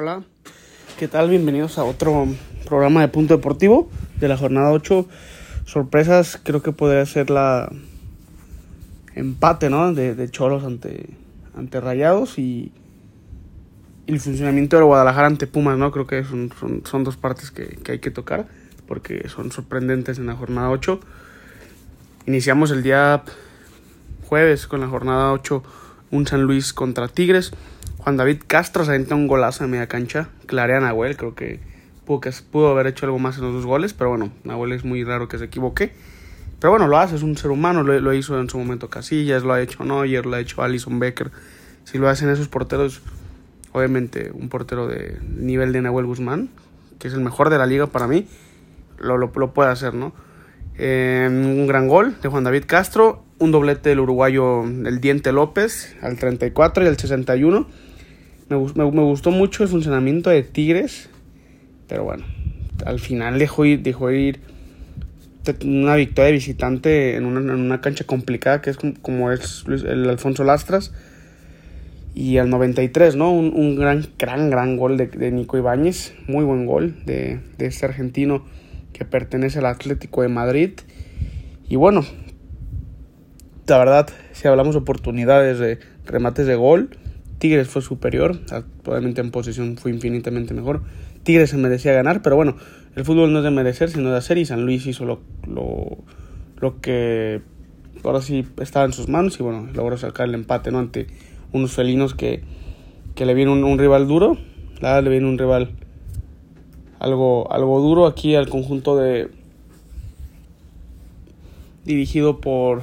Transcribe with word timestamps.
Hola, 0.00 0.22
¿qué 0.96 1.08
tal? 1.08 1.28
Bienvenidos 1.28 1.76
a 1.76 1.82
otro 1.82 2.28
programa 2.66 3.00
de 3.00 3.08
Punto 3.08 3.34
Deportivo 3.34 3.90
de 4.20 4.28
la 4.28 4.36
jornada 4.36 4.70
8. 4.70 5.08
Sorpresas, 5.64 6.38
creo 6.40 6.62
que 6.62 6.70
podría 6.70 7.04
ser 7.04 7.30
la 7.30 7.68
empate, 9.16 9.70
¿no? 9.70 9.92
De, 9.92 10.14
de 10.14 10.30
Cholos 10.30 10.62
ante, 10.62 11.10
ante 11.56 11.80
Rayados 11.80 12.38
y, 12.38 12.70
el 14.06 14.20
funcionamiento 14.20 14.76
de 14.76 14.84
Guadalajara 14.84 15.26
ante 15.26 15.48
Pumas, 15.48 15.76
¿no? 15.76 15.90
Creo 15.90 16.06
que 16.06 16.22
son, 16.22 16.52
son, 16.60 16.82
son 16.84 17.02
dos 17.02 17.16
partes 17.16 17.50
que, 17.50 17.66
que, 17.66 17.90
hay 17.90 17.98
que 17.98 18.12
tocar 18.12 18.46
porque 18.86 19.28
son 19.28 19.50
sorprendentes 19.50 20.20
en 20.20 20.26
la 20.26 20.36
jornada 20.36 20.70
8. 20.70 21.00
Iniciamos 22.26 22.70
el 22.70 22.84
día 22.84 23.24
jueves 24.28 24.68
con 24.68 24.78
la 24.78 24.86
jornada 24.86 25.32
8, 25.32 25.60
un 26.12 26.24
San 26.24 26.42
Luis 26.42 26.72
contra 26.72 27.08
Tigres. 27.08 27.52
Juan 28.08 28.16
David 28.16 28.40
Castro 28.46 28.86
se 28.86 28.92
aventa 28.92 29.14
un 29.14 29.26
golazo 29.26 29.64
en 29.64 29.70
media 29.70 29.86
cancha. 29.86 30.30
Clarea 30.46 30.80
Nahuel, 30.80 31.18
creo 31.18 31.34
que 31.34 31.60
pudo, 32.06 32.68
haber 32.68 32.86
hecho 32.86 33.04
algo 33.04 33.18
más 33.18 33.36
en 33.36 33.44
los 33.44 33.52
dos 33.52 33.66
goles, 33.66 33.92
pero 33.92 34.08
bueno, 34.08 34.32
Nahuel 34.44 34.72
es 34.72 34.82
muy 34.82 35.04
raro 35.04 35.28
que 35.28 35.36
se 35.36 35.44
equivoque. 35.44 35.92
Pero 36.58 36.70
bueno, 36.70 36.88
lo 36.88 36.96
hace, 36.96 37.16
es 37.16 37.22
un 37.22 37.36
ser 37.36 37.50
humano, 37.50 37.82
lo, 37.82 38.14
hizo 38.14 38.40
en 38.40 38.48
su 38.48 38.56
momento 38.56 38.88
Casillas, 38.88 39.42
lo 39.42 39.52
ha 39.52 39.60
hecho 39.60 39.84
Neuer, 39.84 40.24
lo 40.24 40.36
ha 40.36 40.40
hecho 40.40 40.62
Alison 40.62 40.98
Becker. 40.98 41.30
Si 41.84 41.98
lo 41.98 42.08
hacen 42.08 42.30
esos 42.30 42.48
porteros, 42.48 43.02
obviamente 43.72 44.30
un 44.32 44.48
portero 44.48 44.86
de 44.86 45.18
nivel 45.28 45.74
de 45.74 45.82
Nahuel 45.82 46.06
Guzmán, 46.06 46.48
que 46.98 47.08
es 47.08 47.12
el 47.12 47.20
mejor 47.20 47.50
de 47.50 47.58
la 47.58 47.66
liga 47.66 47.88
para 47.88 48.06
mí, 48.08 48.26
lo, 48.98 49.18
lo, 49.18 49.30
puede 49.52 49.68
hacer, 49.68 49.92
¿no? 49.92 50.14
Eh, 50.78 51.28
un 51.30 51.66
gran 51.66 51.88
gol 51.88 52.16
de 52.22 52.30
Juan 52.30 52.44
David 52.44 52.64
Castro, 52.66 53.22
un 53.38 53.52
doblete 53.52 53.90
del 53.90 54.00
uruguayo 54.00 54.64
El 54.64 54.98
Diente 55.02 55.30
López 55.30 55.94
al 56.00 56.16
34 56.16 56.84
y 56.84 56.86
al 56.86 56.96
61. 56.96 57.87
Me, 58.48 58.56
gustó 58.56 59.30
mucho 59.30 59.62
el 59.62 59.68
funcionamiento 59.68 60.30
de 60.30 60.42
Tigres, 60.42 61.10
pero 61.86 62.04
bueno, 62.04 62.24
al 62.86 62.98
final 62.98 63.38
dejó 63.38 63.66
ir, 63.66 63.82
dejó 63.82 64.10
ir 64.10 64.40
una 65.64 65.96
victoria 65.96 66.26
de 66.26 66.32
visitante 66.32 67.16
en 67.16 67.26
una, 67.26 67.40
en 67.40 67.60
una 67.60 67.80
cancha 67.80 68.04
complicada 68.04 68.60
que 68.62 68.70
es 68.70 68.78
como, 69.02 69.32
es 69.32 69.64
el 69.68 70.08
Alfonso 70.08 70.44
Lastras. 70.44 70.92
Y 72.14 72.38
al 72.38 72.50
93, 72.50 73.16
¿no? 73.16 73.30
Un, 73.30 73.52
un 73.54 73.76
gran, 73.76 74.06
gran, 74.18 74.50
gran 74.50 74.76
gol 74.76 74.96
de, 74.96 75.06
de, 75.06 75.30
Nico 75.30 75.56
Ibáñez. 75.56 76.14
Muy 76.26 76.44
buen 76.44 76.66
gol 76.66 76.96
de, 77.04 77.38
de 77.58 77.66
este 77.66 77.86
argentino 77.86 78.44
que 78.92 79.04
pertenece 79.04 79.60
al 79.60 79.66
Atlético 79.66 80.22
de 80.22 80.28
Madrid. 80.28 80.72
Y 81.68 81.76
bueno, 81.76 82.04
la 83.66 83.78
verdad, 83.78 84.08
si 84.32 84.48
hablamos 84.48 84.74
de 84.74 84.80
oportunidades 84.80 85.58
de 85.58 85.78
remates 86.06 86.46
de 86.46 86.56
gol, 86.56 86.90
Tigres 87.38 87.68
fue 87.68 87.82
superior, 87.82 88.38
probablemente 88.82 89.20
en 89.20 89.30
posición 89.30 89.76
fue 89.76 89.92
infinitamente 89.92 90.54
mejor. 90.54 90.82
Tigres 91.22 91.50
se 91.50 91.56
merecía 91.56 91.92
ganar, 91.92 92.22
pero 92.22 92.36
bueno, 92.36 92.56
el 92.96 93.04
fútbol 93.04 93.32
no 93.32 93.38
es 93.38 93.44
de 93.44 93.50
merecer, 93.50 93.90
sino 93.90 94.10
de 94.10 94.18
hacer, 94.18 94.38
y 94.38 94.44
San 94.44 94.64
Luis 94.64 94.86
hizo 94.86 95.04
lo, 95.04 95.20
lo, 95.46 95.98
lo 96.60 96.80
que 96.80 97.42
ahora 98.04 98.22
sí 98.22 98.46
estaba 98.60 98.86
en 98.86 98.92
sus 98.92 99.08
manos, 99.08 99.38
y 99.38 99.42
bueno, 99.42 99.68
logró 99.72 99.96
sacar 99.96 100.28
el 100.28 100.34
empate, 100.34 100.70
¿no? 100.70 100.78
Ante 100.78 101.06
unos 101.52 101.72
felinos 101.72 102.14
que, 102.14 102.42
que 103.14 103.26
le 103.26 103.34
viene 103.34 103.52
un, 103.52 103.78
rival 103.78 104.06
duro, 104.06 104.36
la 104.80 105.00
le 105.00 105.10
viene 105.10 105.26
un 105.26 105.38
rival 105.38 105.70
algo, 106.98 107.50
algo 107.52 107.80
duro 107.80 108.06
aquí 108.06 108.34
al 108.34 108.48
conjunto 108.48 108.96
de 108.96 109.28
dirigido 111.84 112.40
por 112.40 112.82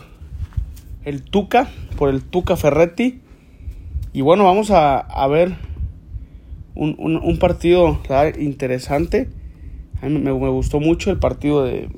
el 1.04 1.22
Tuca, 1.22 1.70
por 1.98 2.10
el 2.10 2.24
Tuca 2.24 2.56
Ferretti. 2.56 3.22
Y 4.16 4.22
bueno, 4.22 4.46
vamos 4.46 4.72
a, 4.72 5.00
a 5.00 5.28
ver 5.28 5.58
un, 6.74 6.96
un, 6.98 7.38
partido 7.38 8.00
interesante. 8.40 9.28
A 10.02 10.06
mí 10.06 10.20
me, 10.20 10.32
gustó 10.32 10.80
mucho 10.80 11.12
el 11.12 11.20
partido 11.20 11.66
de... 11.66 11.90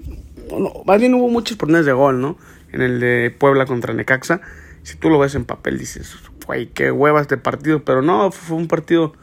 Bueno, 0.49 0.73
más 0.87 0.99
bien 0.99 1.13
hubo 1.13 1.29
muchas 1.29 1.57
oportunidades 1.57 1.85
de 1.85 1.93
gol, 1.93 2.19
¿no? 2.19 2.35
En 2.71 2.81
el 2.81 2.99
de 2.99 3.29
Puebla 3.29 3.67
contra 3.67 3.93
Necaxa. 3.93 4.41
Si 4.81 4.97
tú 4.97 5.11
lo 5.11 5.19
ves 5.19 5.35
en 5.35 5.45
papel 5.45 5.77
dices, 5.77 6.15
güey, 6.47 6.69
qué 6.69 6.89
huevas 6.89 7.27
de 7.27 7.37
partido. 7.37 7.85
Pero 7.85 8.01
no, 8.01 8.31
fue 8.31 8.57
un 8.57 8.67
partido 8.67 9.13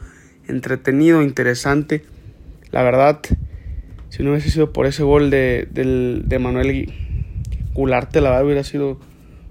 entretenido, 0.47 1.21
interesante. 1.21 2.05
La 2.71 2.81
verdad, 2.81 3.19
si 4.07 4.23
no 4.23 4.31
hubiese 4.31 4.51
sido 4.51 4.71
por 4.71 4.85
ese 4.85 5.03
gol 5.03 5.29
de, 5.29 5.67
de, 5.69 6.21
de 6.23 6.39
Manuel 6.39 6.93
Gularte, 7.73 8.21
la 8.21 8.29
verdad 8.29 8.45
hubiera 8.45 8.63
sido 8.63 9.01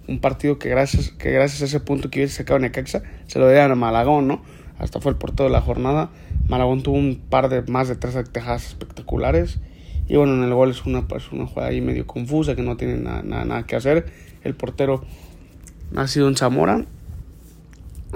un 0.07 0.21
partido 0.21 0.59
que 0.59 0.69
gracias, 0.69 1.11
que 1.11 1.31
gracias 1.31 1.63
a 1.63 1.65
ese 1.65 1.81
punto 1.81 2.11
que 2.11 2.21
hubiese 2.21 2.37
sacado 2.37 2.59
Necaxa, 2.59 3.03
se 3.27 3.39
lo 3.39 3.49
dieron 3.49 3.73
a 3.73 3.75
Malagón, 3.75 4.29
¿no? 4.29 4.43
Hasta 4.79 5.01
fue 5.01 5.13
el 5.13 5.19
portero 5.19 5.45
de 5.45 5.51
la 5.51 5.61
jornada. 5.61 6.11
Malagón 6.49 6.83
tuvo 6.83 6.97
un 6.97 7.17
par 7.17 7.49
de 7.49 7.63
más 7.63 7.89
de 7.89 7.97
tres 7.97 8.17
tejadas 8.31 8.67
espectaculares. 8.67 9.61
Y 10.09 10.17
bueno, 10.17 10.35
en 10.35 10.43
el 10.43 10.53
gol 10.53 10.71
es 10.71 10.85
una, 10.85 11.09
pues, 11.09 11.33
una 11.33 11.47
jugada 11.47 11.71
ahí 11.71 11.81
medio 11.81 12.07
confusa 12.07 12.55
que 12.55 12.63
no 12.63 12.77
tiene 12.77 12.97
nada, 12.99 13.63
que 13.67 13.77
hacer. 13.77 14.07
El 14.43 14.55
portero 14.55 15.05
ha 15.97 16.07
sido 16.07 16.29
en 16.29 16.37
Zamora. 16.37 16.85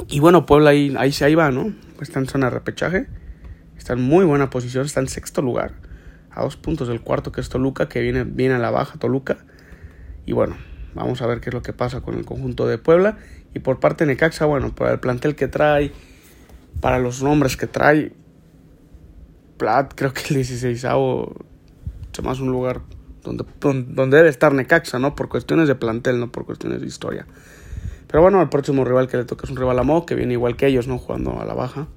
Y 0.08 0.20
bueno, 0.20 0.46
Puebla 0.46 0.70
ahí, 0.70 0.94
ahí, 0.98 1.12
ahí 1.22 1.34
va, 1.34 1.50
¿no? 1.50 1.72
Está 2.00 2.18
en 2.18 2.26
zona 2.26 2.46
de 2.46 2.50
repechaje. 2.50 3.06
Está 3.78 3.94
en 3.94 4.02
muy 4.02 4.24
buena 4.24 4.50
posición, 4.50 4.84
está 4.84 5.00
en 5.00 5.08
sexto 5.08 5.40
lugar. 5.40 5.74
A 6.30 6.42
dos 6.42 6.56
puntos 6.56 6.88
del 6.88 7.00
cuarto, 7.00 7.32
que 7.32 7.40
es 7.40 7.48
Toluca, 7.48 7.88
que 7.88 8.00
viene, 8.00 8.24
viene 8.24 8.54
a 8.54 8.58
la 8.58 8.70
baja 8.70 8.98
Toluca. 8.98 9.38
Y 10.26 10.32
bueno, 10.32 10.56
vamos 10.98 11.22
a 11.22 11.26
ver 11.26 11.40
qué 11.40 11.50
es 11.50 11.54
lo 11.54 11.62
que 11.62 11.72
pasa 11.72 12.00
con 12.00 12.16
el 12.16 12.24
conjunto 12.24 12.66
de 12.66 12.78
Puebla. 12.78 13.18
Y 13.54 13.60
por 13.60 13.80
parte 13.80 14.04
de 14.04 14.12
Necaxa, 14.12 14.44
bueno, 14.44 14.74
para 14.74 14.92
el 14.92 15.00
plantel 15.00 15.34
que 15.34 15.48
trae, 15.48 15.92
para 16.80 16.98
los 16.98 17.22
nombres 17.22 17.56
que 17.56 17.66
trae, 17.66 18.12
Plat, 19.56 19.92
creo 19.94 20.12
que 20.12 20.22
el 20.28 20.36
16 20.36 20.80
se 20.80 22.22
más 22.22 22.40
un 22.40 22.50
lugar 22.50 22.80
donde, 23.22 23.44
donde 23.60 24.16
debe 24.16 24.28
estar 24.28 24.52
Necaxa, 24.52 24.98
¿no? 24.98 25.14
Por 25.14 25.28
cuestiones 25.28 25.68
de 25.68 25.74
plantel, 25.74 26.20
no 26.20 26.30
por 26.30 26.44
cuestiones 26.44 26.80
de 26.80 26.86
historia. 26.86 27.26
Pero 28.06 28.22
bueno, 28.22 28.40
el 28.40 28.48
próximo 28.48 28.84
rival 28.84 29.08
que 29.08 29.18
le 29.18 29.24
toca 29.24 29.44
es 29.44 29.50
un 29.50 29.56
rival 29.56 29.78
a 29.78 29.82
Mo, 29.82 30.06
que 30.06 30.14
viene 30.14 30.32
igual 30.32 30.56
que 30.56 30.66
ellos, 30.66 30.88
¿no? 30.88 30.98
Jugando 30.98 31.40
a 31.40 31.44
la 31.44 31.54
baja. 31.54 31.88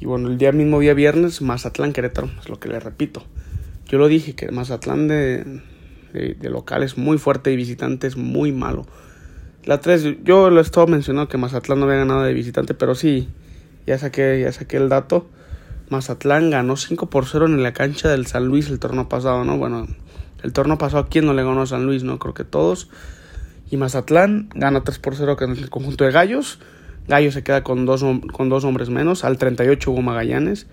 Y 0.00 0.06
bueno, 0.06 0.28
el 0.28 0.38
día 0.38 0.52
mismo 0.52 0.80
día 0.80 0.94
viernes, 0.94 1.42
Mazatlán 1.42 1.92
Querétaro, 1.92 2.30
es 2.40 2.48
lo 2.48 2.58
que 2.58 2.68
le 2.68 2.80
repito. 2.80 3.22
Yo 3.86 3.98
lo 3.98 4.08
dije, 4.08 4.34
que 4.34 4.50
Mazatlán 4.50 5.06
de, 5.06 5.62
de, 6.12 6.34
de 6.34 6.50
local 6.50 6.82
es 6.82 6.96
muy 6.98 7.18
fuerte 7.18 7.52
y 7.52 7.56
visitante 7.56 8.06
es 8.06 8.16
muy 8.16 8.52
malo. 8.52 8.86
La 9.64 9.80
3, 9.80 10.24
yo 10.24 10.50
lo 10.50 10.58
he 10.58 10.62
estado 10.62 10.88
mencionando 10.88 11.28
que 11.28 11.38
Mazatlán 11.38 11.78
no 11.78 11.84
había 11.84 11.98
ganado 11.98 12.22
de 12.22 12.34
visitante, 12.34 12.74
pero 12.74 12.96
sí, 12.96 13.28
ya 13.86 13.96
saqué, 13.96 14.40
ya 14.40 14.50
saqué 14.50 14.76
el 14.76 14.88
dato. 14.88 15.28
Mazatlán 15.88 16.50
ganó 16.50 16.76
5 16.76 17.08
por 17.10 17.26
0 17.26 17.46
en 17.46 17.62
la 17.62 17.72
cancha 17.72 18.08
del 18.08 18.26
San 18.26 18.46
Luis 18.46 18.68
el 18.70 18.80
torneo 18.80 19.08
pasado, 19.08 19.44
¿no? 19.44 19.58
Bueno, 19.58 19.86
el 20.42 20.52
torneo 20.52 20.78
pasado, 20.78 21.06
¿quién 21.08 21.26
no 21.26 21.32
le 21.32 21.44
ganó 21.44 21.62
a 21.62 21.66
San 21.66 21.86
Luis, 21.86 22.02
no? 22.02 22.18
Creo 22.18 22.34
que 22.34 22.44
todos. 22.44 22.88
Y 23.70 23.76
Mazatlán 23.76 24.48
gana 24.54 24.82
3 24.82 24.98
por 24.98 25.14
0 25.14 25.36
en 25.40 25.50
el 25.50 25.70
conjunto 25.70 26.04
de 26.04 26.10
Gallos. 26.10 26.58
Gallo 27.06 27.30
se 27.30 27.44
queda 27.44 27.62
con 27.62 27.86
dos, 27.86 28.04
con 28.32 28.48
dos 28.48 28.64
hombres 28.64 28.90
menos. 28.90 29.24
Al 29.24 29.38
38 29.38 29.90
Hugo 29.90 30.02
Magallanes. 30.02 30.66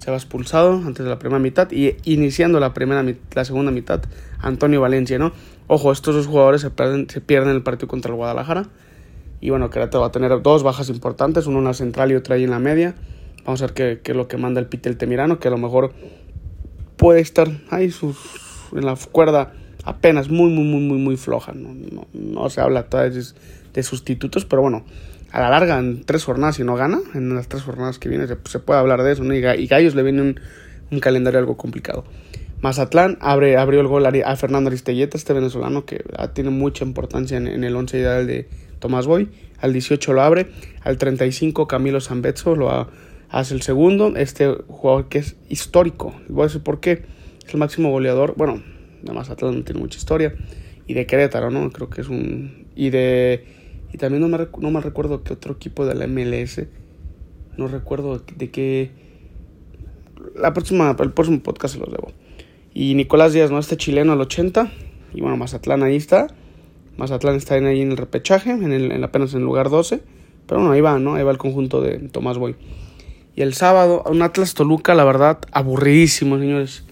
Se 0.00 0.10
va 0.10 0.16
expulsado 0.16 0.72
antes 0.74 1.04
de 1.04 1.10
la 1.10 1.18
primera 1.18 1.38
mitad. 1.38 1.70
Y 1.70 1.94
iniciando 2.04 2.58
la, 2.58 2.74
primera, 2.74 3.04
la 3.34 3.44
segunda 3.44 3.70
mitad, 3.70 4.02
Antonio 4.40 4.80
Valencia, 4.80 5.18
¿no? 5.18 5.32
Ojo, 5.68 5.92
estos 5.92 6.16
dos 6.16 6.26
jugadores 6.26 6.62
se 6.62 6.70
pierden, 6.70 7.08
se 7.08 7.20
pierden 7.20 7.54
el 7.54 7.62
partido 7.62 7.86
contra 7.86 8.10
el 8.10 8.16
Guadalajara. 8.16 8.66
Y 9.40 9.50
bueno, 9.50 9.70
Querétaro 9.70 10.00
va 10.00 10.08
a 10.08 10.12
tener 10.12 10.42
dos 10.42 10.62
bajas 10.62 10.88
importantes, 10.88 11.46
uno 11.46 11.58
en 11.58 11.64
la 11.64 11.74
central 11.74 12.10
y 12.10 12.16
otra 12.16 12.34
ahí 12.34 12.44
en 12.44 12.50
la 12.50 12.58
media. 12.58 12.94
Vamos 13.44 13.62
a 13.62 13.66
ver 13.66 13.74
qué, 13.74 14.00
qué 14.02 14.12
es 14.12 14.16
lo 14.16 14.26
que 14.26 14.36
manda 14.36 14.60
el 14.60 14.66
Pitel 14.66 14.96
Temirano, 14.96 15.38
que 15.38 15.48
a 15.48 15.50
lo 15.50 15.58
mejor 15.58 15.92
puede 16.96 17.20
estar 17.20 17.48
ahí 17.70 17.90
sus, 17.90 18.18
en 18.72 18.84
la 18.84 18.96
cuerda 18.96 19.52
apenas 19.84 20.28
muy, 20.28 20.50
muy, 20.50 20.64
muy, 20.64 20.80
muy, 20.80 20.98
muy 20.98 21.16
floja. 21.16 21.52
No, 21.52 21.74
no, 21.74 22.06
no 22.12 22.50
se 22.50 22.60
habla 22.60 22.84
todavía 22.84 23.22
de 23.72 23.82
sustitutos, 23.82 24.44
pero 24.44 24.62
bueno, 24.62 24.84
a 25.32 25.40
la 25.40 25.50
larga, 25.50 25.78
en 25.78 26.04
tres 26.04 26.24
jornadas, 26.24 26.56
si 26.56 26.64
no 26.64 26.74
gana, 26.74 27.00
en 27.14 27.34
las 27.34 27.48
tres 27.48 27.62
jornadas 27.62 27.98
que 27.98 28.08
vienen, 28.08 28.28
se, 28.28 28.58
puede 28.58 28.80
hablar 28.80 29.02
de 29.02 29.12
eso, 29.12 29.22
¿no? 29.22 29.34
Y, 29.34 29.40
Gallos 29.40 29.94
le 29.94 30.02
viene 30.02 30.22
un, 30.90 31.00
calendario 31.00 31.38
algo 31.38 31.56
complicado. 31.56 32.04
Mazatlán 32.62 33.16
abre, 33.20 33.56
abrió 33.56 33.80
el 33.80 33.86
gol 33.86 34.04
a, 34.06 34.36
Fernando 34.36 34.68
Aristelleta, 34.68 35.16
este 35.16 35.32
venezolano 35.32 35.86
que 35.86 36.04
tiene 36.34 36.50
mucha 36.50 36.84
importancia 36.84 37.36
en, 37.38 37.64
el 37.64 37.76
once 37.76 37.98
ideal 37.98 38.26
de 38.26 38.48
Tomás 38.80 39.06
Boy. 39.06 39.30
Al 39.60 39.72
18 39.72 40.12
lo 40.12 40.22
abre, 40.22 40.48
al 40.82 40.98
35 40.98 41.66
Camilo 41.68 42.00
Zambetso 42.00 42.56
lo 42.56 42.70
ha, 42.70 42.88
hace 43.30 43.54
el 43.54 43.62
segundo. 43.62 44.14
Este 44.16 44.48
jugador 44.66 45.08
que 45.08 45.18
es 45.18 45.36
histórico, 45.48 46.14
voy 46.28 46.42
a 46.42 46.46
decir 46.46 46.62
por 46.62 46.80
qué. 46.80 47.04
Es 47.46 47.54
el 47.54 47.60
máximo 47.60 47.90
goleador, 47.90 48.34
bueno, 48.36 48.62
de 49.02 49.12
Mazatlán 49.12 49.58
no 49.58 49.64
tiene 49.64 49.80
mucha 49.80 49.98
historia. 49.98 50.34
Y 50.86 50.94
de 50.94 51.06
Querétaro, 51.06 51.50
¿no? 51.50 51.70
Creo 51.70 51.88
que 51.88 52.00
es 52.00 52.08
un... 52.08 52.66
Y 52.74 52.90
de 52.90 53.59
y 53.92 53.98
también 53.98 54.20
no 54.20 54.28
me, 54.28 54.46
no 54.58 54.70
me 54.70 54.80
recuerdo 54.80 55.22
qué 55.22 55.32
otro 55.32 55.54
equipo 55.54 55.86
de 55.86 55.94
la 55.94 56.06
MLS. 56.06 56.62
No 57.56 57.68
recuerdo 57.68 58.22
de 58.36 58.50
qué. 58.50 58.90
La 60.36 60.52
próxima, 60.52 60.94
el 60.98 61.12
próximo 61.12 61.40
podcast 61.42 61.74
se 61.74 61.80
los 61.80 61.90
debo. 61.90 62.12
Y 62.72 62.94
Nicolás 62.94 63.32
Díaz, 63.32 63.50
¿no? 63.50 63.58
Este 63.58 63.76
chileno 63.76 64.12
al 64.12 64.20
80. 64.20 64.70
Y 65.12 65.20
bueno, 65.20 65.36
Mazatlán 65.36 65.82
ahí 65.82 65.96
está. 65.96 66.28
Mazatlán 66.96 67.34
está 67.34 67.54
ahí 67.54 67.80
en 67.80 67.90
el 67.90 67.96
repechaje, 67.96 68.50
en 68.50 68.72
el, 68.72 68.92
en 68.92 69.02
apenas 69.02 69.32
en 69.32 69.40
el 69.40 69.44
lugar 69.44 69.70
12. 69.70 70.02
Pero 70.46 70.60
bueno, 70.60 70.72
ahí 70.72 70.80
va, 70.80 70.98
¿no? 70.98 71.14
Ahí 71.14 71.24
va 71.24 71.32
el 71.32 71.38
conjunto 71.38 71.80
de 71.80 71.98
Tomás 72.08 72.38
Boy. 72.38 72.56
Y 73.34 73.42
el 73.42 73.54
sábado, 73.54 74.02
un 74.06 74.22
Atlas 74.22 74.54
Toluca, 74.54 74.94
la 74.94 75.04
verdad, 75.04 75.38
aburridísimo, 75.52 76.38
señores. 76.38 76.84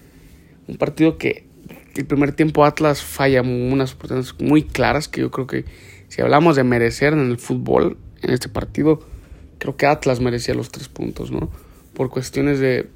Un 0.67 0.77
partido 0.77 1.17
que 1.17 1.47
el 1.95 2.05
primer 2.05 2.33
tiempo 2.33 2.65
Atlas 2.65 3.01
falla 3.01 3.41
unas 3.41 3.93
oportunidades 3.93 4.35
muy 4.39 4.63
claras 4.63 5.07
que 5.07 5.21
yo 5.21 5.31
creo 5.31 5.47
que 5.47 5.65
si 6.09 6.21
hablamos 6.21 6.55
de 6.55 6.63
merecer 6.63 7.13
en 7.13 7.31
el 7.31 7.37
fútbol, 7.37 7.97
en 8.21 8.31
este 8.31 8.49
partido, 8.49 8.99
creo 9.57 9.77
que 9.77 9.85
Atlas 9.85 10.19
merecía 10.19 10.53
los 10.53 10.69
tres 10.69 10.89
puntos, 10.89 11.31
¿no? 11.31 11.49
Por 11.93 12.09
cuestiones 12.09 12.59
de 12.59 12.89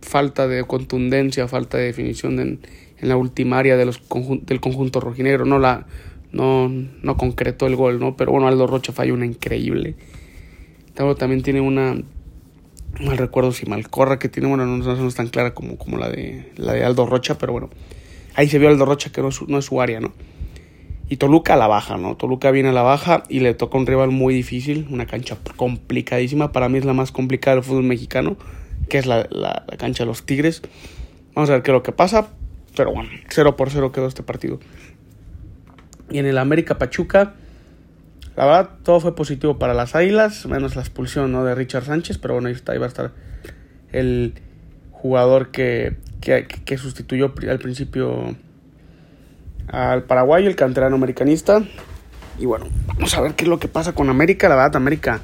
falta 0.00 0.48
de 0.48 0.64
contundencia, 0.64 1.46
falta 1.48 1.78
de 1.78 1.84
definición 1.84 2.40
en, 2.40 2.60
en 2.98 3.08
la 3.08 3.16
ultimaria 3.16 3.76
de 3.76 3.84
los 3.84 4.00
del 4.42 4.60
conjunto 4.60 5.00
rojinegro, 5.00 5.44
no 5.44 5.58
la 5.58 5.86
no, 6.32 6.68
no 6.68 7.16
concretó 7.16 7.66
el 7.66 7.76
gol, 7.76 8.00
¿no? 8.00 8.16
Pero 8.16 8.32
bueno, 8.32 8.48
Aldo 8.48 8.66
Rocha 8.66 8.92
falló 8.92 9.14
una 9.14 9.26
increíble. 9.26 9.96
También 10.94 11.42
tiene 11.42 11.60
una 11.60 11.96
mal 13.00 13.18
recuerdo 13.18 13.52
si 13.52 13.66
Malcorra 13.66 14.18
que 14.18 14.28
tiene, 14.28 14.48
bueno, 14.48 14.66
no, 14.66 14.76
no 14.78 15.08
es 15.08 15.14
tan 15.14 15.28
clara 15.28 15.54
como, 15.54 15.78
como 15.78 15.96
la 15.96 16.10
de 16.10 16.52
la 16.56 16.72
de 16.72 16.84
Aldo 16.84 17.06
Rocha, 17.06 17.38
pero 17.38 17.52
bueno, 17.52 17.70
ahí 18.34 18.48
se 18.48 18.58
vio 18.58 18.68
Aldo 18.68 18.84
Rocha 18.84 19.10
que 19.10 19.22
no 19.22 19.28
es, 19.28 19.40
no 19.48 19.58
es 19.58 19.64
su 19.64 19.80
área, 19.80 20.00
¿no? 20.00 20.12
Y 21.12 21.18
Toluca 21.18 21.52
a 21.52 21.56
la 21.58 21.66
baja, 21.66 21.98
¿no? 21.98 22.16
Toluca 22.16 22.50
viene 22.50 22.70
a 22.70 22.72
la 22.72 22.80
baja 22.80 23.24
y 23.28 23.40
le 23.40 23.52
toca 23.52 23.76
un 23.76 23.86
rival 23.86 24.08
muy 24.08 24.32
difícil, 24.32 24.86
una 24.88 25.04
cancha 25.04 25.36
complicadísima. 25.56 26.52
Para 26.52 26.70
mí 26.70 26.78
es 26.78 26.86
la 26.86 26.94
más 26.94 27.12
complicada 27.12 27.56
del 27.56 27.64
fútbol 27.64 27.82
mexicano, 27.82 28.38
que 28.88 28.96
es 28.96 29.04
la, 29.04 29.26
la, 29.28 29.66
cancha 29.76 30.04
de 30.04 30.06
los 30.06 30.24
Tigres. 30.24 30.62
Vamos 31.34 31.50
a 31.50 31.52
ver 31.52 31.62
qué 31.62 31.70
es 31.70 31.74
lo 31.74 31.82
que 31.82 31.92
pasa. 31.92 32.28
Pero 32.74 32.94
bueno, 32.94 33.10
0 33.28 33.56
por 33.56 33.68
0 33.68 33.92
quedó 33.92 34.06
este 34.06 34.22
partido. 34.22 34.58
Y 36.10 36.16
en 36.16 36.24
el 36.24 36.38
América 36.38 36.78
Pachuca, 36.78 37.34
la 38.34 38.46
verdad, 38.46 38.70
todo 38.82 38.98
fue 38.98 39.14
positivo 39.14 39.58
para 39.58 39.74
las 39.74 39.94
Águilas, 39.94 40.46
menos 40.46 40.76
la 40.76 40.80
expulsión 40.80 41.30
¿no? 41.30 41.44
de 41.44 41.54
Richard 41.54 41.84
Sánchez. 41.84 42.16
Pero 42.16 42.32
bueno, 42.32 42.48
ahí, 42.48 42.54
está, 42.54 42.72
ahí 42.72 42.78
va 42.78 42.86
a 42.86 42.88
estar 42.88 43.12
el 43.92 44.32
jugador 44.92 45.50
que, 45.50 45.94
que, 46.22 46.46
que 46.46 46.78
sustituyó 46.78 47.34
al 47.50 47.58
principio 47.58 48.34
al 49.68 50.04
paraguayo, 50.04 50.48
el 50.48 50.56
canterano 50.56 50.96
americanista. 50.96 51.62
Y 52.38 52.46
bueno, 52.46 52.66
vamos 52.86 53.14
a 53.14 53.20
ver 53.20 53.34
qué 53.34 53.44
es 53.44 53.48
lo 53.48 53.58
que 53.58 53.68
pasa 53.68 53.94
con 53.94 54.08
América. 54.08 54.48
La 54.48 54.56
verdad, 54.56 54.76
América 54.76 55.20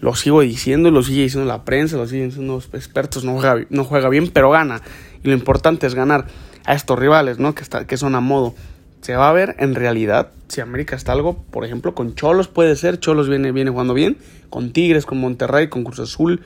lo 0.00 0.14
sigo 0.14 0.40
diciendo, 0.40 0.90
lo 0.90 1.02
sigue 1.02 1.22
diciendo 1.22 1.46
la 1.46 1.64
prensa, 1.64 1.96
lo 1.96 2.06
siguen 2.06 2.28
diciendo 2.28 2.54
los 2.54 2.70
expertos, 2.72 3.24
no 3.24 3.34
juega, 3.34 3.66
no 3.70 3.84
juega 3.84 4.08
bien, 4.08 4.30
pero 4.30 4.50
gana. 4.50 4.82
Y 5.22 5.28
lo 5.28 5.34
importante 5.34 5.86
es 5.86 5.94
ganar 5.94 6.26
a 6.64 6.74
estos 6.74 6.98
rivales, 6.98 7.38
¿no? 7.38 7.54
Que, 7.54 7.64
que 7.86 7.96
son 7.96 8.14
a 8.14 8.20
modo. 8.20 8.54
Se 9.02 9.16
va 9.16 9.28
a 9.28 9.32
ver 9.32 9.56
en 9.58 9.74
realidad 9.74 10.30
si 10.48 10.60
América 10.60 10.96
está 10.96 11.12
algo, 11.12 11.42
por 11.50 11.64
ejemplo, 11.64 11.94
con 11.94 12.14
Cholos 12.14 12.48
puede 12.48 12.76
ser, 12.76 12.98
Cholos 12.98 13.28
viene, 13.28 13.52
viene 13.52 13.70
jugando 13.70 13.94
bien, 13.94 14.18
con 14.50 14.72
Tigres, 14.72 15.06
con 15.06 15.18
Monterrey, 15.18 15.68
con 15.68 15.84
Cruz 15.84 16.00
Azul, 16.00 16.42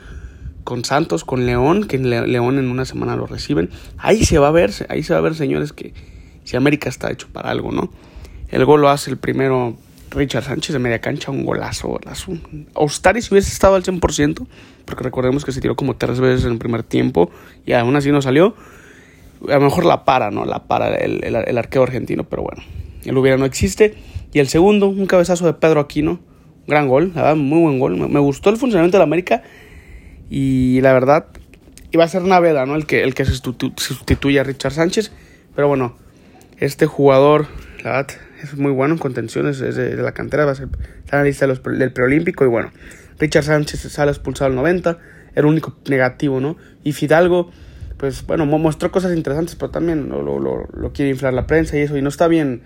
con 0.63 0.85
Santos, 0.85 1.25
con 1.25 1.47
León, 1.47 1.85
que 1.85 1.99
León 1.99 2.59
en 2.59 2.71
una 2.71 2.85
semana 2.85 3.17
lo 3.17 3.27
reciben. 3.27 3.71
Ahí 3.99 4.25
se 4.25 4.39
va 4.39 4.49
a 4.49 4.53
ver, 4.53 4.73
ahí 4.89 5.03
se 5.03 5.15
va 5.15 5.19
a 5.19 5.23
ver, 5.23 5.35
señores, 5.35 5.73
que 5.73 5.95
si 6.45 6.57
América 6.57 6.89
está 6.89 7.11
hecho 7.11 7.29
para 7.33 7.51
algo, 7.51 7.73
¿no? 7.73 7.91
El 8.51 8.65
gol 8.65 8.83
lo 8.83 8.89
hace 8.89 9.11
el 9.11 9.17
primero 9.17 9.77
Richard 10.11 10.45
Sánchez 10.45 10.73
de 10.73 10.79
media 10.79 11.01
cancha, 11.01 11.31
un 11.31 11.45
golazo, 11.45 11.89
golazo. 11.89 12.33
Ostari 12.75 13.21
si 13.21 13.33
hubiese 13.35 13.51
estado 13.51 13.75
al 13.75 13.83
100%, 13.83 14.47
porque 14.85 15.05
recordemos 15.05 15.45
que 15.45 15.53
se 15.53 15.61
tiró 15.61 15.77
como 15.77 15.97
tres 15.97 16.21
veces 16.21 16.45
en 16.45 16.53
el 16.53 16.59
primer 16.59 16.83
tiempo 16.83 17.31
y 17.67 17.73
aún 17.73 17.97
así 17.97 18.11
no 18.13 18.23
salió. 18.23 18.55
A 19.49 19.55
lo 19.55 19.61
mejor 19.61 19.85
la 19.85 20.05
para, 20.05 20.31
¿no? 20.31 20.45
La 20.45 20.65
para 20.65 20.95
el, 20.95 21.25
el, 21.25 21.59
arqueo 21.59 21.83
argentino, 21.83 22.25
pero 22.25 22.43
bueno, 22.43 22.63
el 23.05 23.17
hubiera 23.17 23.37
no 23.37 23.45
existe. 23.45 23.95
Y 24.33 24.39
el 24.39 24.49
segundo, 24.49 24.89
un 24.89 25.07
cabezazo 25.07 25.47
de 25.47 25.55
Pedro 25.55 25.81
Aquino, 25.81 26.21
gran 26.67 26.89
gol, 26.89 27.13
la 27.15 27.23
verdad, 27.23 27.37
muy 27.37 27.61
buen 27.61 27.79
gol. 27.79 28.09
Me, 28.09 28.21
gustó 28.21 28.51
el 28.51 28.57
funcionamiento 28.57 28.97
de 28.97 29.01
la 29.01 29.05
América 29.05 29.43
y 30.31 30.81
la 30.81 30.93
verdad 30.93 31.27
iba 31.93 32.05
a 32.05 32.09
ser 32.09 32.23
Naveda, 32.23 32.67
¿no? 32.67 32.75
El 32.75 32.87
que, 32.87 33.03
el 33.03 33.15
que 33.15 33.25
sustituye 33.25 34.41
a 34.41 34.45
Richard 34.45 34.73
Sánchez, 34.73 35.13
pero 35.55 35.69
bueno, 35.69 35.97
este 36.65 36.87
jugador, 36.87 37.47
la 37.83 37.93
verdad, 37.93 38.17
es 38.43 38.57
muy 38.57 38.73
bueno 38.73 38.95
en 38.95 38.99
contenciones, 38.99 39.61
es 39.61 39.77
de, 39.77 39.97
la 39.97 40.13
cantera, 40.13 40.45
va 40.45 40.53
a 40.53 40.55
ser, 40.55 40.69
está 41.05 41.17
en 41.17 41.23
la 41.23 41.25
lista 41.25 41.47
del 41.47 41.93
preolímpico 41.93 42.45
y 42.45 42.49
bueno, 42.49 42.73
Richard 43.19 43.45
Sánchez 43.45 43.81
sale 43.81 44.11
expulsado 44.11 44.51
al 44.51 44.57
90, 44.57 44.91
era 44.91 45.01
el 45.35 45.47
único 45.47 45.77
negativo, 45.89 46.41
¿no? 46.41 46.57
Y 46.83 46.93
Fidalgo, 46.93 47.51
pues 47.99 48.27
bueno, 48.27 48.47
mostró 48.47 48.91
cosas 48.91 49.15
interesantes, 49.15 49.57
pero 49.57 49.71
también 49.71 50.09
lo, 50.09 50.39
lo, 50.39 50.93
quiere 50.93 51.11
inflar 51.11 51.35
la 51.35 51.47
prensa 51.47 51.77
y 51.77 51.81
eso, 51.81 51.97
y 51.97 52.03
no 52.03 52.09
está 52.09 52.29
bien. 52.29 52.63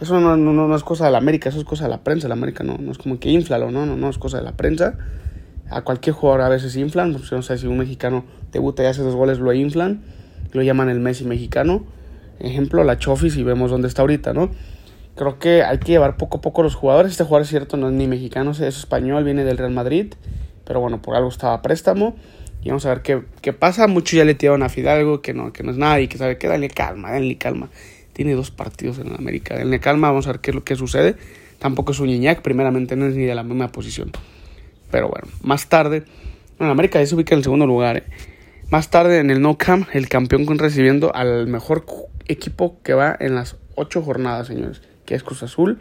Eso 0.00 0.20
no, 0.20 0.36
no, 0.36 0.52
no, 0.52 0.76
es 0.76 0.84
cosa 0.84 1.06
de 1.06 1.10
la 1.10 1.18
América, 1.18 1.48
eso 1.48 1.58
es 1.58 1.64
cosa 1.64 1.84
de 1.84 1.90
la 1.90 2.04
prensa. 2.04 2.28
La 2.28 2.34
América 2.34 2.62
no, 2.62 2.78
no 2.78 2.92
es 2.92 2.98
como 2.98 3.18
que 3.18 3.30
inflalo, 3.30 3.72
no, 3.72 3.84
no, 3.84 3.96
no 3.96 4.08
es 4.08 4.18
cosa 4.18 4.38
de 4.38 4.44
la 4.44 4.52
prensa. 4.52 4.96
A 5.70 5.82
cualquier 5.82 6.14
jugador 6.14 6.42
a 6.42 6.48
veces 6.48 6.76
inflan, 6.76 7.12
pues, 7.12 7.32
no 7.32 7.42
sé 7.42 7.58
si 7.58 7.66
un 7.66 7.78
mexicano 7.78 8.24
debuta 8.52 8.84
y 8.84 8.86
hace 8.86 9.02
dos 9.02 9.16
goles, 9.16 9.40
lo 9.40 9.52
inflan, 9.52 10.02
lo 10.52 10.62
llaman 10.62 10.88
el 10.88 11.00
Messi 11.00 11.24
mexicano 11.24 11.84
ejemplo, 12.46 12.84
la 12.84 12.98
Chofis 12.98 13.36
y 13.36 13.42
vemos 13.42 13.70
dónde 13.70 13.88
está 13.88 14.02
ahorita, 14.02 14.32
¿no? 14.32 14.50
Creo 15.16 15.38
que 15.38 15.62
hay 15.62 15.78
que 15.78 15.92
llevar 15.92 16.16
poco 16.16 16.38
a 16.38 16.40
poco 16.40 16.62
los 16.62 16.74
jugadores. 16.74 17.12
Este 17.12 17.24
jugador 17.24 17.42
es 17.42 17.48
cierto, 17.48 17.76
no 17.76 17.88
es 17.88 17.94
ni 17.94 18.06
mexicano, 18.06 18.52
es 18.52 18.60
español, 18.60 19.24
viene 19.24 19.44
del 19.44 19.58
Real 19.58 19.72
Madrid, 19.72 20.14
pero 20.64 20.80
bueno, 20.80 21.02
por 21.02 21.16
algo 21.16 21.28
estaba 21.28 21.54
a 21.54 21.62
préstamo. 21.62 22.16
Y 22.62 22.68
vamos 22.68 22.86
a 22.86 22.90
ver 22.90 23.02
qué, 23.02 23.22
qué 23.40 23.52
pasa. 23.52 23.86
Muchos 23.86 24.12
ya 24.12 24.24
le 24.24 24.34
tiraron 24.34 24.62
a 24.62 24.68
Fidalgo, 24.68 25.20
que 25.20 25.34
no, 25.34 25.52
que 25.52 25.62
no 25.62 25.70
es 25.70 25.76
nadie, 25.76 26.08
que 26.08 26.18
sabe 26.18 26.38
que 26.38 26.48
dale 26.48 26.68
calma, 26.68 27.10
dale 27.10 27.36
calma. 27.36 27.68
Tiene 28.12 28.34
dos 28.34 28.50
partidos 28.50 28.98
en 28.98 29.14
América. 29.14 29.56
Dale 29.56 29.80
calma, 29.80 30.08
vamos 30.08 30.26
a 30.26 30.32
ver 30.32 30.40
qué 30.40 30.50
es 30.50 30.54
lo 30.54 30.64
que 30.64 30.76
sucede. 30.76 31.16
Tampoco 31.58 31.92
es 31.92 32.00
un 32.00 32.08
Iñak, 32.08 32.42
primeramente 32.42 32.94
no 32.94 33.06
es 33.06 33.14
ni 33.14 33.24
de 33.24 33.34
la 33.34 33.42
misma 33.42 33.68
posición. 33.68 34.12
Pero 34.90 35.08
bueno, 35.08 35.28
más 35.42 35.68
tarde, 35.68 36.04
bueno, 36.58 36.72
América 36.72 37.00
ya 37.00 37.06
se 37.06 37.14
ubica 37.14 37.34
en 37.34 37.38
el 37.38 37.44
segundo 37.44 37.66
lugar. 37.66 37.98
¿eh? 37.98 38.02
Más 38.70 38.90
tarde 38.90 39.18
en 39.20 39.30
el 39.30 39.40
No 39.40 39.56
Camp, 39.56 39.88
el 39.94 40.10
campeón 40.10 40.46
recibiendo 40.58 41.14
al 41.14 41.46
mejor 41.46 41.86
equipo 42.26 42.82
que 42.82 42.92
va 42.92 43.16
en 43.18 43.34
las 43.34 43.56
ocho 43.76 44.02
jornadas, 44.02 44.48
señores, 44.48 44.82
que 45.06 45.14
es 45.14 45.22
Cruz 45.22 45.42
Azul. 45.42 45.78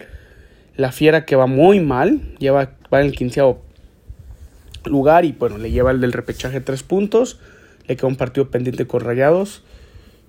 La 0.77 0.93
Fiera 0.93 1.25
que 1.25 1.35
va 1.35 1.47
muy 1.47 1.81
mal, 1.81 2.21
lleva, 2.39 2.71
va 2.93 3.01
en 3.01 3.07
el 3.07 3.11
quinceavo 3.11 3.61
lugar 4.85 5.25
y 5.25 5.33
bueno, 5.33 5.57
le 5.57 5.69
lleva 5.69 5.91
el 5.91 5.99
del 5.99 6.13
repechaje 6.13 6.61
tres 6.61 6.81
puntos. 6.83 7.41
Le 7.87 7.97
queda 7.97 8.07
un 8.07 8.15
partido 8.15 8.49
pendiente 8.49 8.87
con 8.87 9.01
Rayados. 9.01 9.63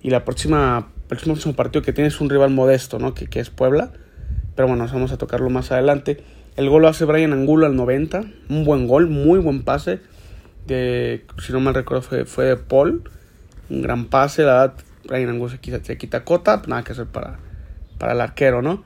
Y 0.01 0.09
la 0.09 0.25
próxima, 0.25 0.89
el 1.09 1.17
próximo 1.17 1.55
partido 1.55 1.81
que 1.81 1.93
tiene 1.93 2.09
es 2.09 2.19
un 2.19 2.29
rival 2.29 2.49
modesto, 2.49 2.99
¿no? 2.99 3.13
Que, 3.13 3.27
que 3.27 3.39
es 3.39 3.49
Puebla. 3.49 3.93
Pero 4.57 4.67
bueno, 4.67 4.85
vamos 4.85 5.13
a 5.13 5.17
tocarlo 5.17 5.49
más 5.49 5.71
adelante. 5.71 6.21
El 6.57 6.69
gol 6.69 6.81
lo 6.81 6.89
hace 6.89 7.05
Brian 7.05 7.31
Angulo 7.31 7.67
al 7.67 7.77
90. 7.77 8.25
Un 8.49 8.65
buen 8.65 8.85
gol, 8.85 9.07
muy 9.07 9.39
buen 9.39 9.63
pase. 9.63 10.01
Si 10.69 11.51
no 11.51 11.59
mal 11.59 11.73
recuerdo, 11.73 12.01
fue, 12.01 12.25
fue 12.25 12.45
de 12.45 12.57
Paul. 12.57 13.03
Un 13.69 13.81
gran 13.81 14.05
pase, 14.05 14.43
la 14.43 14.53
verdad, 14.53 14.73
Brian 15.07 15.29
Angulo 15.29 15.49
se 15.49 15.59
quita, 15.59 15.83
se 15.83 15.97
quita 15.97 16.23
cota, 16.23 16.57
pues 16.57 16.67
nada 16.67 16.83
que 16.83 16.91
hacer 16.91 17.07
para, 17.07 17.39
para 17.97 18.13
el 18.13 18.21
arquero, 18.21 18.61
¿no? 18.61 18.83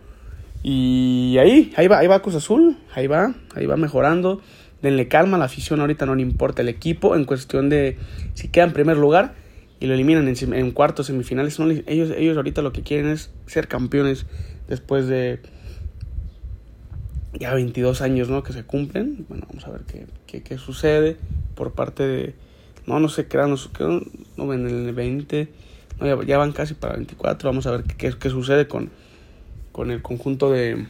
Y 0.64 1.38
ahí, 1.40 1.74
ahí 1.76 1.88
va, 1.88 2.00
ahí 2.00 2.08
va 2.08 2.22
Cruz 2.22 2.36
Azul, 2.36 2.78
ahí 2.96 3.08
va, 3.08 3.36
ahí 3.56 3.66
va 3.66 3.76
mejorando. 3.76 4.42
Denle 4.82 5.08
calma, 5.08 5.38
la 5.38 5.46
afición 5.46 5.82
ahorita 5.82 6.06
no 6.06 6.16
le 6.16 6.22
importa 6.22 6.62
el 6.62 6.70
equipo 6.70 7.16
en 7.16 7.26
cuestión 7.26 7.70
de 7.70 7.98
si 8.34 8.48
queda 8.48 8.66
en 8.66 8.74
primer 8.74 8.98
lugar 8.98 9.34
y 9.80 9.88
lo 9.88 9.94
eliminan 9.94 10.28
en, 10.28 10.54
en 10.54 10.72
cuartos, 10.72 11.08
semifinales. 11.08 11.60
ellos, 11.60 12.14
ellos 12.18 12.38
ahorita 12.38 12.62
lo 12.62 12.72
que 12.72 12.84
quieren 12.84 13.10
es 13.10 13.32
ser 13.48 13.68
campeones 13.68 14.26
después 14.68 15.08
de 15.08 15.42
ya 17.34 17.54
22 17.54 18.02
años 18.02 18.30
¿no? 18.30 18.44
que 18.44 18.54
se 18.54 18.64
cumplen. 18.64 19.26
Bueno, 19.28 19.46
vamos 19.50 19.66
a 19.68 19.72
ver 19.72 19.82
qué, 19.82 20.06
qué, 20.28 20.44
qué 20.44 20.58
sucede 20.58 21.18
por 21.56 21.72
parte 21.72 22.04
de... 22.04 22.36
No, 22.86 23.00
no 23.00 23.08
sé 23.08 23.28
qué 23.28 23.38
era, 23.38 23.48
no, 23.48 23.56
no, 24.38 24.54
en 24.54 24.68
el 24.68 24.94
20 24.94 25.50
ya, 26.26 26.38
van 26.38 26.52
casi 26.52 26.74
para 26.74 26.96
24. 26.96 27.50
Vamos 27.50 27.68
a 27.68 27.72
ver 27.72 27.84
qué, 27.84 28.14
qué 28.18 28.30
sucede 28.30 28.68
con, 28.68 28.90
con 29.72 29.92
el 29.92 30.02
conjunto 30.02 30.52
de, 30.52 30.86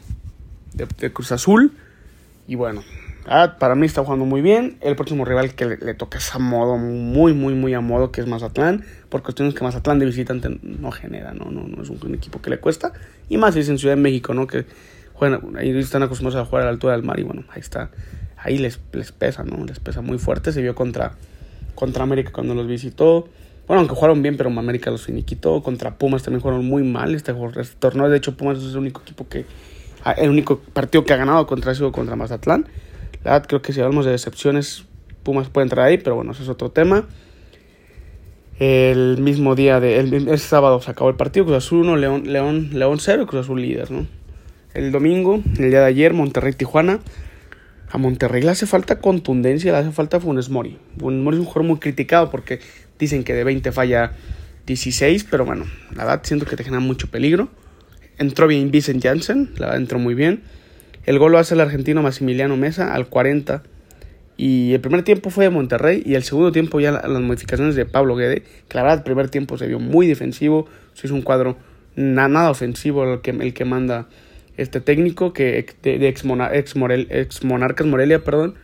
de, 0.73 1.13
Cruz 1.13 1.31
Azul. 1.31 1.71
Y 2.47 2.55
bueno, 2.55 2.83
ah, 3.27 3.55
para 3.59 3.75
mí 3.75 3.85
está 3.85 4.03
jugando 4.03 4.25
muy 4.25 4.41
bien. 4.41 4.77
El 4.81 4.95
próximo 4.95 5.25
rival 5.25 5.53
que 5.53 5.65
le, 5.65 5.93
toca 5.93 6.17
es 6.17 6.33
a 6.33 6.39
modo, 6.39 6.77
muy, 6.77 7.33
muy, 7.33 7.53
muy 7.53 7.73
a 7.73 7.81
modo, 7.81 8.11
que 8.11 8.21
es 8.21 8.27
Mazatlán. 8.27 8.83
Por 9.09 9.23
cuestiones 9.23 9.53
que 9.53 9.63
Mazatlán 9.63 9.99
de 9.99 10.05
visitante 10.05 10.49
no 10.61 10.91
genera, 10.91 11.33
no, 11.33 11.51
no, 11.51 11.67
no 11.67 11.83
es 11.83 11.89
un, 11.89 12.15
equipo 12.15 12.41
que 12.41 12.49
le 12.49 12.59
cuesta. 12.59 12.93
Y 13.29 13.37
más 13.37 13.53
si 13.53 13.61
es 13.61 13.69
en 13.69 13.77
Ciudad 13.77 13.95
de 13.95 14.01
México, 14.01 14.33
¿no? 14.33 14.47
Que 14.47 14.65
juegan, 15.13 15.55
ahí 15.57 15.77
están 15.77 16.03
acostumbrados 16.03 16.45
a 16.45 16.49
jugar 16.49 16.63
a 16.63 16.65
la 16.65 16.71
altura 16.71 16.93
del 16.93 17.03
mar. 17.03 17.19
Y 17.19 17.23
bueno, 17.23 17.43
ahí 17.49 17.61
está. 17.61 17.91
Ahí 18.43 18.57
les, 18.57 18.79
les 18.91 19.11
pesa, 19.11 19.43
¿no? 19.43 19.65
Les 19.65 19.79
pesa 19.79 20.01
muy 20.01 20.17
fuerte. 20.17 20.51
Se 20.51 20.61
vio 20.61 20.75
contra, 20.75 21.13
contra 21.75 22.03
América 22.03 22.31
cuando 22.33 22.53
los 22.53 22.67
visitó. 22.67 23.27
Bueno, 23.67 23.79
aunque 23.79 23.95
jugaron 23.95 24.21
bien, 24.21 24.35
pero 24.35 24.49
América 24.49 24.91
los 24.91 25.05
finiquitó. 25.05 25.63
Contra 25.63 25.97
Pumas 25.97 26.23
también 26.23 26.41
jugaron 26.41 26.65
muy 26.65 26.83
mal 26.83 27.15
este, 27.15 27.33
este, 27.57 27.75
torneo. 27.79 28.09
De 28.09 28.17
hecho, 28.17 28.35
Pumas 28.35 28.57
es 28.57 28.73
el 28.73 28.79
único 28.79 29.01
equipo 29.01 29.27
que. 29.27 29.45
Ah, 30.03 30.11
el 30.11 30.29
único 30.29 30.59
partido 30.59 31.05
que 31.05 31.13
ha 31.13 31.17
ganado 31.17 31.47
contra 31.47 31.71
eso 31.71 31.91
contra 31.93 32.17
Mazatlán. 32.17 32.67
La 33.23 33.31
verdad, 33.31 33.47
creo 33.47 33.61
que 33.61 33.71
si 33.71 33.79
hablamos 33.79 34.05
de 34.05 34.11
decepciones, 34.11 34.83
Pumas 35.23 35.47
puede 35.47 35.63
entrar 35.63 35.85
ahí, 35.85 35.97
pero 35.97 36.15
bueno, 36.15 36.33
ese 36.33 36.43
es 36.43 36.49
otro 36.49 36.71
tema. 36.71 37.07
El 38.59 39.17
mismo 39.19 39.55
día 39.55 39.79
de. 39.79 39.99
El, 39.99 40.39
sábado 40.39 40.81
se 40.81 40.91
acabó 40.91 41.09
el 41.09 41.15
partido. 41.15 41.45
Cruz 41.45 41.57
Azul 41.57 41.79
1, 41.79 41.95
León, 41.95 42.23
León, 42.25 42.69
León 42.73 42.99
0 42.99 43.25
Cruz 43.27 43.45
Azul 43.45 43.61
líder, 43.61 43.89
¿no? 43.91 44.05
El 44.73 44.91
domingo, 44.91 45.41
el 45.57 45.69
día 45.69 45.79
de 45.79 45.85
ayer, 45.85 46.13
Monterrey 46.13 46.51
Tijuana. 46.51 46.99
A 47.93 47.99
Monterrey 47.99 48.41
le 48.41 48.49
hace 48.49 48.65
falta 48.65 48.99
contundencia, 48.99 49.71
le 49.71 49.77
hace 49.77 49.91
falta 49.91 50.19
Funes 50.19 50.49
Mori. 50.49 50.79
Funes 50.97 51.21
Mori 51.21 51.37
es 51.37 51.41
un 51.41 51.45
jugador 51.45 51.67
muy 51.67 51.77
criticado 51.77 52.31
porque 52.31 52.59
dicen 52.97 53.23
que 53.23 53.35
de 53.35 53.43
20 53.43 53.71
falla 53.71 54.13
16, 54.65 55.27
pero 55.29 55.45
bueno, 55.45 55.65
la 55.95 56.03
verdad 56.03 56.21
siento 56.23 56.47
que 56.47 56.55
te 56.55 56.63
genera 56.63 56.79
mucho 56.79 57.11
peligro. 57.11 57.49
Entró 58.17 58.47
bien 58.47 58.71
Vincent 58.71 59.03
Janssen, 59.03 59.51
la 59.57 59.67
verdad 59.67 59.81
entró 59.81 59.99
muy 59.99 60.15
bien. 60.15 60.41
El 61.05 61.19
gol 61.19 61.33
lo 61.33 61.37
hace 61.37 61.53
el 61.53 61.61
argentino 61.61 62.01
Maximiliano 62.01 62.57
Mesa 62.57 62.95
al 62.95 63.09
40. 63.09 63.61
Y 64.37 64.73
el 64.73 64.81
primer 64.81 65.03
tiempo 65.03 65.29
fue 65.29 65.43
de 65.43 65.51
Monterrey 65.51 66.01
y 66.03 66.15
el 66.15 66.23
segundo 66.23 66.51
tiempo 66.51 66.79
ya 66.79 66.93
las 66.93 67.21
modificaciones 67.21 67.75
de 67.75 67.85
Pablo 67.85 68.15
Guede. 68.15 68.41
Que 68.69 68.79
el 68.79 69.03
primer 69.03 69.29
tiempo 69.29 69.59
se 69.59 69.67
vio 69.67 69.77
muy 69.77 70.07
defensivo, 70.07 70.65
se 70.95 71.05
hizo 71.05 71.13
un 71.13 71.21
cuadro 71.21 71.57
nada 71.95 72.49
ofensivo 72.49 73.03
el 73.03 73.21
que, 73.21 73.29
el 73.29 73.53
que 73.53 73.65
manda 73.65 74.07
este 74.57 74.81
técnico 74.81 75.33
que 75.33 75.65
de, 75.81 76.07
ex, 76.07 76.23
ex, 76.25 77.43
Monarcas 77.43 77.87
Morelia, 77.87 78.23
perdón. 78.23 78.55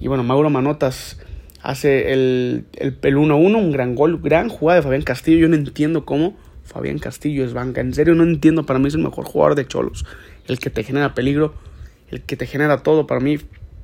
Y 0.00 0.08
bueno, 0.08 0.22
Mauro 0.22 0.50
Manotas 0.50 1.18
hace 1.62 2.12
el 2.12 2.66
1-1, 2.78 3.34
un 3.34 3.72
gran 3.72 3.94
gol, 3.94 4.20
gran 4.20 4.48
jugada 4.48 4.80
de 4.80 4.82
Fabián 4.82 5.02
Castillo. 5.02 5.38
Yo 5.38 5.48
no 5.48 5.56
entiendo 5.56 6.04
cómo 6.04 6.36
Fabián 6.64 6.98
Castillo 6.98 7.44
es 7.44 7.52
banca. 7.52 7.80
En 7.80 7.94
serio, 7.94 8.14
no 8.14 8.24
entiendo. 8.24 8.66
Para 8.66 8.78
mí 8.78 8.88
es 8.88 8.94
el 8.94 9.02
mejor 9.02 9.24
jugador 9.24 9.54
de 9.56 9.66
Cholos. 9.66 10.04
El 10.46 10.58
que 10.58 10.70
te 10.70 10.82
genera 10.82 11.14
peligro, 11.14 11.54
el 12.10 12.22
que 12.22 12.36
te 12.36 12.46
genera 12.46 12.82
todo. 12.82 13.06
Para 13.06 13.20
mí, 13.20 13.38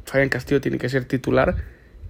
Fabián 0.05 0.29
Castillo 0.29 0.61
tiene 0.61 0.79
que 0.79 0.89
ser 0.89 1.05
titular 1.05 1.57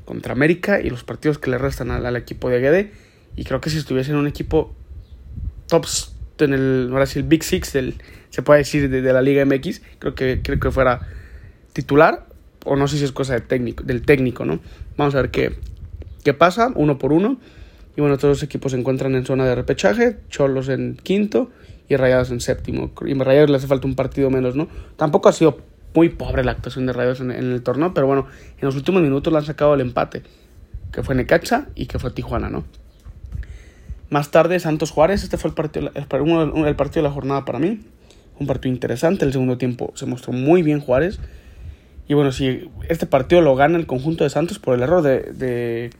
contra 0.04 0.32
América 0.32 0.80
y 0.80 0.90
los 0.90 1.04
partidos 1.04 1.38
que 1.38 1.50
le 1.50 1.59
restan 1.59 1.90
al, 1.90 2.16
equipo 2.16 2.50
de 2.50 2.61
Guede. 2.61 2.92
Y 3.37 3.44
creo 3.44 3.61
que 3.61 3.70
si 3.70 3.78
estuviese 3.78 4.11
en 4.11 4.16
un 4.16 4.26
equipo 4.26 4.75
tops 5.68 6.16
en 6.38 6.52
el, 6.52 6.90
el 7.14 7.23
Big 7.25 7.44
Six 7.44 7.73
del, 7.73 7.94
se 8.31 8.43
puede 8.43 8.61
decir, 8.61 8.89
de, 8.89 9.13
la 9.13 9.23
Liga 9.23 9.45
MX, 9.45 9.83
creo 9.99 10.15
que, 10.15 10.41
creo 10.43 10.59
que 10.59 10.71
fuera 10.71 11.01
titular, 11.73 12.27
o 12.65 12.77
no 12.77 12.89
sé 12.89 12.99
si 12.99 13.05
es 13.05 13.13
cosa 13.13 13.35
de 13.35 13.41
técnico, 13.41 13.85
del 13.85 14.03
técnico, 14.03 14.45
¿no? 14.45 14.61
Vamos 14.97 15.15
a 15.15 15.23
ver 15.23 15.31
qué, 15.31 15.55
qué 16.25 16.35
pasa, 16.35 16.73
uno 16.75 16.99
por 16.99 17.13
uno. 17.13 17.39
Y 17.97 18.01
bueno, 18.01 18.17
todos 18.17 18.37
los 18.37 18.43
equipos 18.43 18.73
se 18.73 18.79
encuentran 18.79 19.15
en 19.15 19.27
zona 19.27 19.47
de 19.47 19.55
repechaje, 19.55 20.19
Cholos 20.29 20.69
en 20.69 20.97
quinto 21.03 21.51
y 21.89 21.97
Rayados 21.97 22.31
en 22.31 22.41
séptimo. 22.41 22.93
Y 23.05 23.15
Rayados 23.15 23.51
le 23.51 23.57
hace 23.57 23.67
falta 23.67 23.87
un 23.87 23.97
partido 23.97 24.31
menos, 24.31 24.55
¿no? 24.55 24.69
Tampoco 24.97 25.29
ha 25.29 25.33
sido 25.33 25.59
muy 25.95 26.09
pobre 26.09 26.45
la 26.45 26.53
actuación 26.53 26.87
de 26.87 26.93
Rayados 26.93 27.21
en, 27.21 27.33
el 27.33 27.63
torneo, 27.63 27.93
pero 27.95 28.07
bueno, 28.07 28.27
en 28.61 28.67
los 28.67 28.77
últimos 28.77 29.03
minutos 29.03 29.33
le 29.33 29.39
han 29.41 29.45
sacado 29.45 29.75
el 29.75 29.81
empate, 29.81 30.23
que 30.93 31.03
fue 31.03 31.15
Necaxa 31.15 31.67
y 31.75 31.87
que 31.87 31.99
fue 31.99 32.13
Tijuana, 32.13 32.49
¿no? 32.49 32.65
Más 34.09 34.31
tarde, 34.31 34.59
Santos 34.61 34.91
Juárez, 34.91 35.23
este 35.23 35.37
fue 35.37 35.51
el 35.51 35.55
partido, 35.55 35.91
el 35.95 36.07
partido 36.77 37.03
de 37.03 37.09
la 37.09 37.11
jornada 37.11 37.45
para 37.45 37.59
mí. 37.59 37.81
Un 38.40 38.47
partido 38.47 38.73
interesante, 38.73 39.25
el 39.25 39.32
segundo 39.32 39.59
tiempo 39.59 39.92
se 39.94 40.06
mostró 40.06 40.32
muy 40.32 40.62
bien 40.62 40.80
Juárez. 40.80 41.20
Y 42.09 42.14
bueno, 42.14 42.32
si 42.32 42.68
este 42.88 43.06
partido 43.06 43.40
lo 43.40 43.54
gana 43.54 43.78
el 43.78 43.87
conjunto 43.87 44.25
de 44.25 44.30
Santos 44.30 44.59
por 44.59 44.75
el 44.75 44.82
error 44.82 45.02
de, 45.02 45.90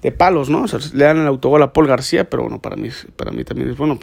de, 0.00 0.12
palos, 0.12 0.48
¿no? 0.48 0.62
O 0.62 0.68
sea, 0.68 0.78
le 0.94 1.04
dan 1.04 1.18
el 1.18 1.26
autogol 1.26 1.62
a 1.62 1.72
Paul 1.74 1.86
García, 1.86 2.30
pero 2.30 2.44
bueno, 2.44 2.62
para 2.62 2.76
mí, 2.76 2.88
para 3.16 3.30
mí 3.30 3.44
también 3.44 3.70
es 3.70 3.76
bueno, 3.76 3.98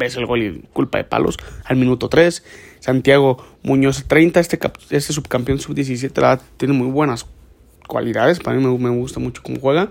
es 0.00 0.16
el 0.16 0.26
gol 0.26 0.42
y 0.42 0.62
culpa 0.72 0.98
de 0.98 1.04
palos. 1.04 1.38
Al 1.64 1.76
minuto 1.76 2.08
3, 2.08 2.44
Santiago 2.80 3.42
Muñoz 3.62 4.04
30, 4.06 4.40
este, 4.40 4.58
este 4.90 5.12
subcampeón 5.12 5.58
sub-17 5.58 6.40
tiene 6.58 6.74
muy 6.74 6.88
buenas 6.88 7.26
cualidades, 7.88 8.40
para 8.40 8.58
mí 8.58 8.66
me, 8.66 8.76
me 8.76 8.90
gusta 8.90 9.20
mucho 9.20 9.42
cómo 9.42 9.58
juega 9.58 9.90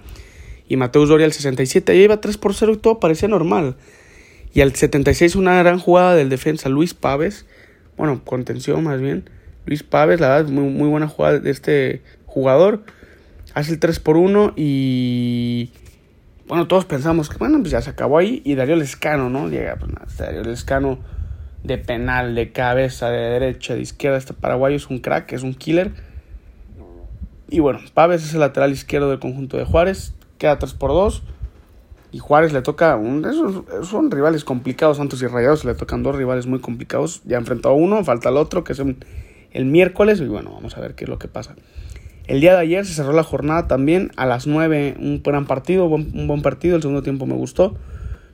y 0.71 0.77
Mateus 0.77 1.10
Doria 1.10 1.25
al 1.25 1.33
67. 1.33 1.91
Ahí 1.91 2.03
iba 2.03 2.21
3 2.21 2.38
por 2.38 2.53
0 2.53 2.71
y 2.75 2.77
todo 2.77 2.98
parecía 3.01 3.27
normal. 3.27 3.75
Y 4.53 4.62
al 4.62 4.75
76 4.75 5.36
una 5.36 5.58
gran 5.62 5.79
jugada 5.79 6.15
del 6.15 6.29
defensa 6.29 6.70
Luis 6.70 6.93
Paves. 6.93 7.46
Bueno, 7.98 8.22
contención 8.24 8.84
más 8.84 9.00
bien. 9.00 9.29
Luis 9.65 9.84
Paves, 9.84 10.20
la 10.20 10.29
verdad, 10.29 10.50
muy, 10.50 10.70
muy 10.70 10.89
buena 10.89 11.08
jugada 11.08 11.39
de 11.39 11.50
este 11.50 12.01
jugador. 12.25 12.84
Hace 13.53 13.74
el 13.74 13.79
3 13.79 14.00
por 14.00 14.17
1 14.17 14.53
y... 14.55 15.72
Bueno, 16.48 16.67
todos 16.67 16.84
pensamos 16.84 17.29
que 17.29 17.38
bueno, 17.38 17.60
pues 17.60 17.72
ya 17.72 17.81
se 17.81 17.89
acabó 17.89 18.17
ahí. 18.17 18.41
Y 18.43 18.55
Darío 18.55 18.75
Lescano, 18.75 19.29
¿no? 19.29 19.48
Llega, 19.48 19.77
pues 19.77 19.91
nada, 19.91 20.08
Darío 20.17 20.43
Lescano 20.43 21.00
de 21.63 21.77
penal, 21.77 22.36
de 22.36 22.51
cabeza, 22.51 23.10
de 23.10 23.20
derecha, 23.20 23.75
de 23.75 23.81
izquierda. 23.81 24.17
Este 24.17 24.34
paraguayo 24.34 24.75
es 24.75 24.89
un 24.89 25.00
crack, 25.00 25.31
es 25.31 25.43
un 25.43 25.53
killer. 25.53 25.91
Y 27.50 27.60
bueno, 27.60 27.79
Paves 27.93 28.24
es 28.24 28.34
el 28.34 28.41
lateral 28.41 28.72
izquierdo 28.72 29.10
del 29.10 29.20
conjunto 29.20 29.58
de 29.58 29.65
Juárez 29.65 30.13
queda 30.41 30.58
3 30.58 30.74
por 30.74 30.89
2. 30.89 31.22
Y 32.13 32.20
Juárez 32.20 32.51
le 32.51 32.62
toca, 32.62 32.98
un, 32.98 33.24
esos 33.24 33.88
son 33.88 34.12
rivales 34.12 34.44
complicados, 34.44 34.98
Santos 34.98 35.22
y 35.22 35.27
Rayados 35.27 35.63
le 35.63 35.75
tocan 35.75 36.03
dos 36.03 36.15
rivales 36.15 36.46
muy 36.46 36.60
complicados. 36.60 37.22
Ya 37.24 37.38
enfrentó 37.38 37.70
a 37.70 37.74
uno, 37.74 38.03
falta 38.03 38.30
el 38.30 38.38
otro, 38.38 38.65
que 38.65 38.74
es 38.74 38.82
el 39.51 39.65
miércoles. 39.65 40.20
Y 40.20 40.25
bueno, 40.25 40.51
vamos 40.51 40.75
a 40.77 40.82
ver 40.82 40.94
qué 40.96 41.06
es 41.06 41.10
lo 41.10 41.18
que 41.20 41.30
pasa. 41.30 41.56
El 42.27 42.41
día 42.41 42.53
de 42.53 42.60
ayer 42.60 42.86
se 42.86 42.94
cerró 42.94 43.13
la 43.13 43.24
jornada 43.24 43.68
también 43.68 44.12
a 44.18 44.25
las 44.25 44.46
9, 44.46 44.98
un 45.00 45.24
gran 45.24 45.46
partido, 45.46 45.86
un 45.86 46.27
buen 46.27 46.41
partido. 46.41 46.75
El 46.75 46.82
segundo 46.82 47.01
tiempo 47.01 47.25
me 47.25 47.36
gustó. 47.36 47.75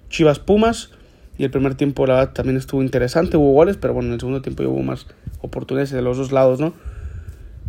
Chivas 0.09 0.39
Pumas. 0.39 0.91
Y 1.37 1.43
el 1.43 1.51
primer 1.51 1.75
tiempo, 1.75 2.07
la 2.07 2.15
verdad, 2.15 2.33
también 2.33 2.57
estuvo 2.57 2.81
interesante. 2.81 3.37
Hubo 3.37 3.53
goles, 3.53 3.77
pero 3.77 3.93
bueno, 3.93 4.07
en 4.07 4.15
el 4.15 4.19
segundo 4.19 4.41
tiempo 4.41 4.63
hubo 4.63 4.81
más 4.81 5.05
oportunidades 5.41 5.91
de 5.91 6.01
los 6.01 6.17
dos 6.17 6.31
lados, 6.31 6.59
¿no? 6.59 6.73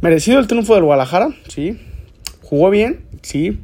Merecido 0.01 0.39
el 0.39 0.47
triunfo 0.47 0.75
del 0.75 0.85
Guadalajara, 0.85 1.29
sí. 1.49 1.79
Jugó 2.41 2.71
bien, 2.71 3.05
sí 3.21 3.61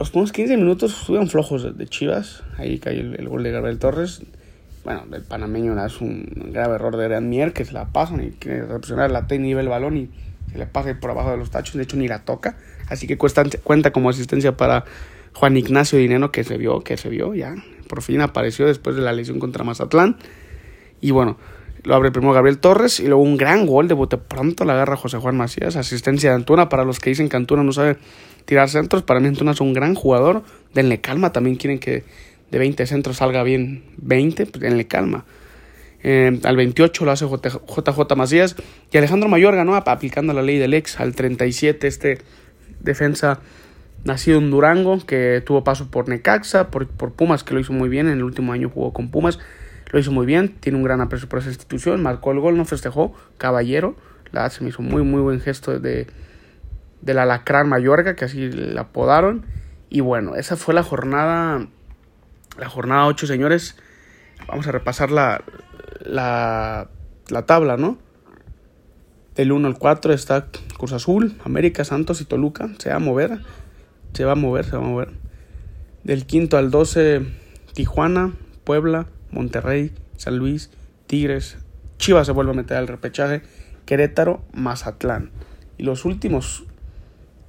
los 0.00 0.08
primeros 0.08 0.32
15 0.32 0.56
minutos 0.56 0.98
estuvieron 0.98 1.28
flojos 1.28 1.76
de, 1.76 1.86
Chivas. 1.86 2.42
Ahí 2.56 2.78
cayó 2.78 3.02
el, 3.02 3.28
gol 3.28 3.42
de 3.42 3.50
Gabriel 3.50 3.78
Torres. 3.78 4.22
Bueno, 4.82 5.04
el 5.12 5.22
panameño 5.22 5.84
es 5.84 6.00
un 6.00 6.26
grave 6.54 6.76
error 6.76 6.96
de 6.96 7.06
Gran 7.06 7.28
Mier 7.28 7.52
que 7.52 7.66
se 7.66 7.74
la 7.74 7.88
pasan 7.92 8.24
y 8.24 8.30
quiere 8.30 8.62
represionar 8.62 9.10
la 9.10 9.26
T 9.26 9.38
nivel 9.38 9.68
balón 9.68 9.98
y 9.98 10.08
se 10.50 10.56
le 10.56 10.64
pasa 10.64 10.98
por 10.98 11.10
abajo 11.10 11.32
de 11.32 11.36
los 11.36 11.50
tachos. 11.50 11.74
De 11.74 11.82
hecho, 11.82 11.98
ni 11.98 12.08
la 12.08 12.24
toca. 12.24 12.56
Así 12.88 13.06
que 13.06 13.18
cuenta 13.18 13.90
como 13.92 14.08
asistencia 14.08 14.56
para 14.56 14.86
Juan 15.34 15.58
Ignacio 15.58 15.98
Dineno 15.98 16.32
que 16.32 16.44
se 16.44 16.56
vio, 16.56 16.80
que 16.80 16.96
se 16.96 17.10
vio 17.10 17.34
ya. 17.34 17.54
Por 17.86 18.00
fin 18.00 18.22
apareció 18.22 18.66
después 18.66 18.96
de 18.96 19.02
la 19.02 19.12
lesión 19.12 19.38
contra 19.38 19.64
Mazatlán. 19.64 20.16
Y 21.02 21.10
bueno, 21.10 21.36
lo 21.82 21.94
abre 21.94 22.10
primero 22.10 22.32
Gabriel 22.32 22.58
Torres 22.58 23.00
y 23.00 23.06
luego 23.06 23.22
un 23.22 23.36
gran 23.36 23.66
gol 23.66 23.88
de 23.88 23.94
bote 23.94 24.16
pronto 24.16 24.64
la 24.64 24.74
agarra 24.74 24.96
José 24.96 25.18
Juan 25.18 25.36
Macías. 25.36 25.76
Asistencia 25.76 26.30
de 26.30 26.36
Antuna 26.36 26.68
para 26.68 26.84
los 26.84 27.00
que 27.00 27.10
dicen 27.10 27.28
que 27.28 27.36
Antuna 27.36 27.62
no 27.62 27.72
sabe 27.72 27.96
tirar 28.44 28.68
centros. 28.68 29.02
Para 29.02 29.20
mí 29.20 29.28
Antuna 29.28 29.52
es 29.52 29.60
un 29.60 29.72
gran 29.72 29.94
jugador. 29.94 30.42
Denle 30.74 31.00
calma. 31.00 31.32
También 31.32 31.56
quieren 31.56 31.78
que 31.78 32.04
de 32.50 32.58
20 32.58 32.86
centros 32.86 33.16
salga 33.18 33.42
bien 33.42 33.84
20. 33.98 34.46
Pues 34.46 34.60
denle 34.60 34.86
calma. 34.86 35.24
Eh, 36.02 36.38
al 36.44 36.56
28 36.56 37.04
lo 37.04 37.10
hace 37.10 37.26
JJ 37.26 38.16
Macías. 38.16 38.56
Y 38.92 38.98
Alejandro 38.98 39.28
Mayor 39.28 39.56
ganó 39.56 39.74
aplicando 39.74 40.32
la 40.32 40.42
ley 40.42 40.58
del 40.58 40.74
ex. 40.74 41.00
Al 41.00 41.14
37 41.14 41.86
este 41.86 42.18
defensa 42.80 43.40
nacido 44.04 44.38
en 44.38 44.50
Durango 44.50 45.04
que 45.06 45.42
tuvo 45.44 45.62
paso 45.62 45.90
por 45.90 46.08
Necaxa, 46.08 46.70
por, 46.70 46.86
por 46.88 47.12
Pumas 47.12 47.44
que 47.44 47.54
lo 47.54 47.60
hizo 47.60 47.72
muy 47.72 47.88
bien. 47.88 48.06
En 48.06 48.14
el 48.14 48.24
último 48.24 48.52
año 48.52 48.68
jugó 48.68 48.92
con 48.92 49.10
Pumas. 49.10 49.38
Lo 49.90 49.98
hizo 49.98 50.12
muy 50.12 50.26
bien. 50.26 50.56
Tiene 50.60 50.78
un 50.78 50.84
gran 50.84 51.00
aprecio 51.00 51.28
por 51.28 51.38
esa 51.38 51.48
institución. 51.48 52.02
Marcó 52.02 52.32
el 52.32 52.40
gol, 52.40 52.56
no 52.56 52.64
festejó. 52.64 53.14
Caballero. 53.38 53.96
La 54.32 54.48
se 54.50 54.62
me 54.62 54.70
hizo 54.70 54.82
muy 54.82 55.02
muy 55.02 55.20
buen 55.20 55.40
gesto 55.40 55.78
de 55.78 56.06
del 57.00 57.18
Alacrán 57.18 57.68
Mayorga, 57.68 58.14
que 58.14 58.24
así 58.24 58.50
la 58.50 58.82
apodaron. 58.82 59.46
Y 59.88 60.00
bueno, 60.00 60.36
esa 60.36 60.56
fue 60.56 60.74
la 60.74 60.82
jornada, 60.82 61.66
la 62.58 62.68
jornada 62.68 63.06
8, 63.06 63.26
señores. 63.26 63.76
Vamos 64.46 64.66
a 64.66 64.72
repasar 64.72 65.10
la, 65.10 65.42
la, 66.00 66.88
la 67.28 67.46
tabla, 67.46 67.76
¿no? 67.76 67.98
Del 69.34 69.52
1 69.52 69.68
al 69.68 69.78
4 69.78 70.12
está 70.12 70.48
Cruz 70.76 70.92
Azul, 70.92 71.36
América, 71.44 71.84
Santos 71.84 72.20
y 72.20 72.24
Toluca. 72.24 72.68
Se 72.78 72.90
va 72.90 72.96
a 72.96 73.00
mover, 73.00 73.40
se 74.12 74.24
va 74.24 74.32
a 74.32 74.36
mover, 74.36 74.64
se 74.64 74.72
va 74.72 74.78
a 74.78 74.86
mover. 74.86 75.10
Del 76.04 76.24
5 76.24 76.56
al 76.56 76.70
12, 76.70 77.26
Tijuana, 77.74 78.32
Puebla, 78.64 79.06
Monterrey, 79.30 79.92
San 80.16 80.36
Luis, 80.36 80.70
Tigres, 81.06 81.58
Chivas 81.98 82.26
se 82.26 82.32
vuelve 82.32 82.52
a 82.52 82.54
meter 82.54 82.76
al 82.76 82.88
repechaje, 82.88 83.42
Querétaro, 83.84 84.42
Mazatlán. 84.52 85.30
Y 85.76 85.82
los 85.82 86.04
últimos 86.04 86.64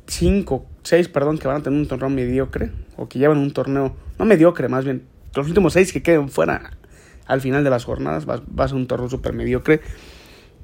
5, 0.08 0.66
6, 0.84 1.08
perdón, 1.08 1.38
que 1.38 1.48
van 1.48 1.58
a 1.58 1.64
tener 1.64 1.80
un 1.80 1.88
torneo 1.88 2.10
mediocre, 2.10 2.72
o 2.98 3.08
que 3.08 3.18
llevan 3.18 3.38
un 3.38 3.52
torneo, 3.52 3.96
no 4.20 4.26
mediocre, 4.26 4.68
más 4.68 4.84
bien, 4.84 5.04
los 5.36 5.48
últimos 5.48 5.74
6 5.74 5.94
que 5.94 6.04
queden 6.04 6.30
fuera 6.30 6.72
al 7.28 7.40
final 7.40 7.64
de 7.64 7.70
las 7.70 7.86
jornadas, 7.86 8.28
va, 8.28 8.42
a 8.58 8.68
ser 8.68 8.76
un 8.76 8.88
torneo 8.88 9.10
súper 9.10 9.32
mediocre, 9.32 9.80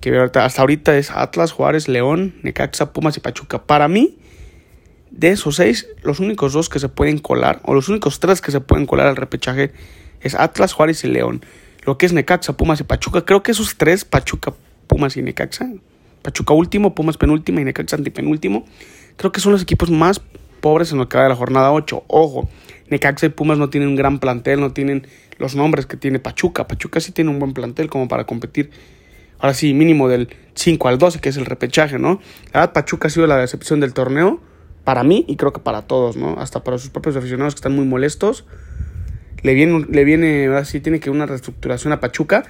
que 0.02 0.18
hasta 0.18 0.62
ahorita 0.62 0.98
es 0.98 1.12
Atlas, 1.12 1.54
Juárez, 1.54 1.88
León, 1.88 2.36
Necaxa, 2.44 2.92
Pumas 2.92 3.16
y 3.16 3.22
Pachuca. 3.22 3.64
Para 3.64 3.88
mí, 3.88 4.18
de 5.12 5.30
esos 5.30 5.56
6, 5.56 5.88
los 6.04 6.20
únicos 6.20 6.52
dos 6.54 6.68
que 6.68 6.80
se 6.80 6.90
pueden 6.90 7.20
colar, 7.20 7.62
o 7.64 7.74
los 7.74 7.88
únicos 7.88 8.20
3 8.20 8.42
que 8.42 8.52
se 8.52 8.60
pueden 8.60 8.86
colar 8.86 9.08
al 9.08 9.16
repechaje, 9.16 9.72
es 10.22 10.36
Atlas, 10.36 10.74
Juárez 10.74 11.04
y 11.04 11.08
León. 11.08 11.42
Lo 11.84 11.98
que 11.98 12.06
es 12.06 12.14
Necaxa, 12.14 12.58
Pumas 12.58 12.80
y 12.82 12.84
Pachuca, 12.84 13.24
creo 13.26 13.44
que 13.44 13.52
esos 13.52 13.78
tres, 13.78 14.06
Pachuca, 14.06 14.54
Pumas 14.88 15.16
y 15.18 15.22
Necaxa, 15.22 15.70
Pachuca 16.22 16.54
último, 16.54 16.96
Pumas 16.96 17.18
penúltimo 17.18 17.60
y 17.60 17.64
Necaxa 17.64 17.96
antipenúltimo, 17.96 18.66
Creo 19.18 19.32
que 19.32 19.40
son 19.40 19.52
los 19.52 19.64
equipos 19.64 19.90
más 19.90 20.22
pobres 20.62 20.92
en 20.92 21.00
lo 21.00 21.10
que 21.10 21.18
va 21.18 21.24
de 21.24 21.30
la 21.30 21.36
jornada 21.36 21.72
8. 21.72 22.04
Ojo, 22.08 22.48
Necaxa 22.88 23.26
y 23.26 23.30
Pumas 23.30 23.58
no 23.58 23.70
tienen 23.70 23.90
un 23.90 23.96
gran 23.96 24.20
plantel, 24.20 24.60
no 24.60 24.74
tienen 24.74 25.08
los 25.40 25.56
nombres 25.56 25.88
que 25.88 25.98
tiene 25.98 26.20
Pachuca. 26.20 26.68
Pachuca 26.68 27.00
sí 27.00 27.12
tiene 27.12 27.32
un 27.32 27.40
buen 27.40 27.54
plantel 27.54 27.90
como 27.90 28.08
para 28.08 28.26
competir 28.26 28.70
ahora 29.40 29.56
sí, 29.56 29.74
mínimo 29.74 30.08
del 30.08 30.30
5 30.54 30.88
al 30.88 31.00
12, 31.00 31.20
que 31.20 31.30
es 31.30 31.38
el 31.38 31.46
repechaje, 31.46 31.98
¿no? 31.98 32.22
La 32.54 32.62
verdad, 32.62 32.74
Pachuca 32.74 33.08
ha 33.08 33.12
sido 33.12 33.26
la 33.26 33.38
decepción 33.38 33.80
del 33.80 33.94
torneo, 33.94 34.40
para 34.84 35.04
mí 35.04 35.26
y 35.28 35.36
creo 35.36 35.52
que 35.52 35.60
para 35.60 35.82
todos, 35.82 36.16
¿no? 36.16 36.40
Hasta 36.40 36.64
para 36.64 36.78
sus 36.78 36.92
propios 36.92 37.16
aficionados 37.16 37.56
que 37.56 37.60
están 37.60 37.76
muy 37.76 37.86
molestos. 37.86 38.46
Le 39.44 39.54
viene, 39.54 39.86
le 39.90 40.04
viene 40.04 40.48
ahora 40.48 40.66
sí, 40.66 40.80
tiene 40.80 41.00
que 41.00 41.10
una 41.10 41.26
reestructuración 41.26 41.94
a 41.94 42.00
Pachuca. 42.00 42.44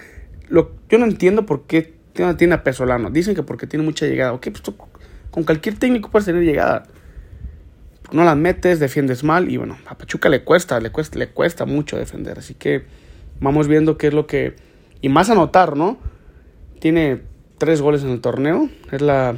Lo, 0.48 0.72
yo 0.89 0.98
no 0.98 1.06
entiendo 1.06 1.46
por 1.46 1.67
qué 1.67 1.94
tiene 2.38 2.56
a 2.56 2.63
Pesolano. 2.63 3.10
Dicen 3.10 3.36
que 3.36 3.44
porque 3.44 3.67
tiene 3.67 3.86
mucha 3.86 4.06
llegada. 4.06 4.34
Ok, 4.34 4.48
pues 4.51 4.63
con 5.32 5.44
cualquier 5.44 5.77
técnico 5.77 6.10
puedes 6.10 6.25
tener 6.25 6.44
llegada. 6.44 6.84
No 8.12 8.24
la 8.24 8.36
metes, 8.36 8.79
defiendes 8.79 9.24
mal 9.24 9.51
y 9.51 9.58
bueno, 9.58 9.77
a 9.86 9.98
Pachuca 9.98 10.29
le 10.29 10.44
cuesta, 10.44 10.79
le 10.79 10.91
cuesta, 10.91 11.20
le 11.20 11.27
cuesta 11.27 11.65
mucho 11.65 11.98
defender. 11.98 12.39
Así 12.39 12.53
que 12.53 12.86
vamos 13.39 13.67
viendo 13.67 13.98
qué 13.98 14.08
es 14.08 14.13
lo 14.13 14.27
que... 14.27 14.56
Y 15.01 15.10
más 15.10 15.29
anotar, 15.29 15.75
¿no? 15.75 16.00
Tiene 16.79 17.22
tres 17.58 17.82
goles 17.82 18.03
en 18.03 18.10
el 18.10 18.22
torneo. 18.22 18.70
Es 18.91 19.01
la... 19.01 19.36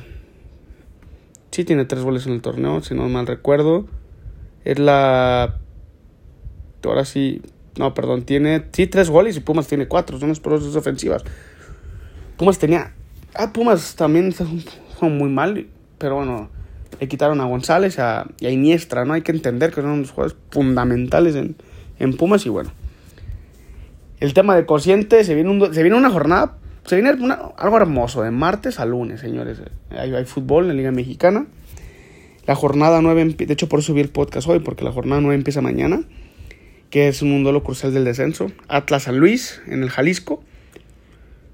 Sí 1.51 1.65
tiene 1.65 1.85
tres 1.85 2.03
goles 2.03 2.27
en 2.27 2.33
el 2.33 2.41
torneo, 2.41 2.81
si 2.81 2.93
no 2.93 3.09
mal 3.09 3.25
recuerdo. 3.25 3.87
Es 4.63 4.77
la... 4.77 5.59
Ahora 6.83 7.05
sí... 7.05 7.41
No, 7.77 7.93
perdón, 7.93 8.23
tiene... 8.23 8.65
Sí, 8.71 8.87
tres 8.87 9.09
goles 9.09 9.37
y 9.37 9.39
Pumas 9.39 9.67
tiene 9.67 9.87
cuatro. 9.87 10.19
Son 10.19 10.29
las 10.29 10.41
dos 10.41 10.75
ofensivas. 10.75 11.23
Pumas 12.37 12.59
tenía... 12.59 12.93
Ah, 13.35 13.53
Pumas 13.53 13.95
también 13.95 14.33
son 14.33 15.17
muy 15.17 15.29
mal, 15.29 15.67
pero 15.97 16.15
bueno, 16.15 16.49
le 16.99 17.07
quitaron 17.07 17.39
a 17.41 17.45
González 17.45 17.97
y 18.39 18.45
a 18.45 18.49
Iniestra, 18.49 19.05
¿no? 19.05 19.13
Hay 19.13 19.21
que 19.21 19.31
entender 19.31 19.71
que 19.73 19.81
son 19.81 20.01
los 20.01 20.11
jugadores 20.11 20.37
fundamentales 20.51 21.35
en, 21.35 21.55
en 21.99 22.15
Pumas 22.15 22.45
y 22.45 22.49
bueno. 22.49 22.71
El 24.19 24.33
tema 24.33 24.55
de 24.55 24.65
cociente, 24.65 25.23
se 25.23 25.33
viene, 25.33 25.73
se 25.73 25.81
viene 25.81 25.97
una 25.97 26.09
jornada, 26.09 26.57
se 26.85 26.95
viene 26.95 27.09
algo 27.57 27.77
hermoso, 27.77 28.21
de 28.21 28.31
martes 28.31 28.79
a 28.79 28.85
lunes, 28.85 29.21
señores. 29.21 29.61
Hay, 29.91 30.13
hay, 30.13 30.25
fútbol 30.25 30.63
en 30.63 30.69
la 30.69 30.73
Liga 30.73 30.91
Mexicana. 30.91 31.45
La 32.45 32.55
jornada 32.55 33.01
9, 33.01 33.35
de 33.37 33.53
hecho 33.53 33.69
por 33.69 33.81
subí 33.81 34.01
el 34.01 34.09
podcast 34.09 34.47
hoy, 34.49 34.59
porque 34.59 34.83
la 34.83 34.91
jornada 34.91 35.21
9 35.21 35.35
empieza 35.35 35.61
mañana, 35.61 36.01
que 36.89 37.07
es 37.07 37.21
un 37.21 37.43
duelo 37.43 37.63
crucial 37.63 37.93
del 37.93 38.05
descenso. 38.05 38.51
Atlas 38.67 39.03
San 39.03 39.17
Luis, 39.17 39.61
en 39.67 39.83
el 39.83 39.89
Jalisco. 39.89 40.43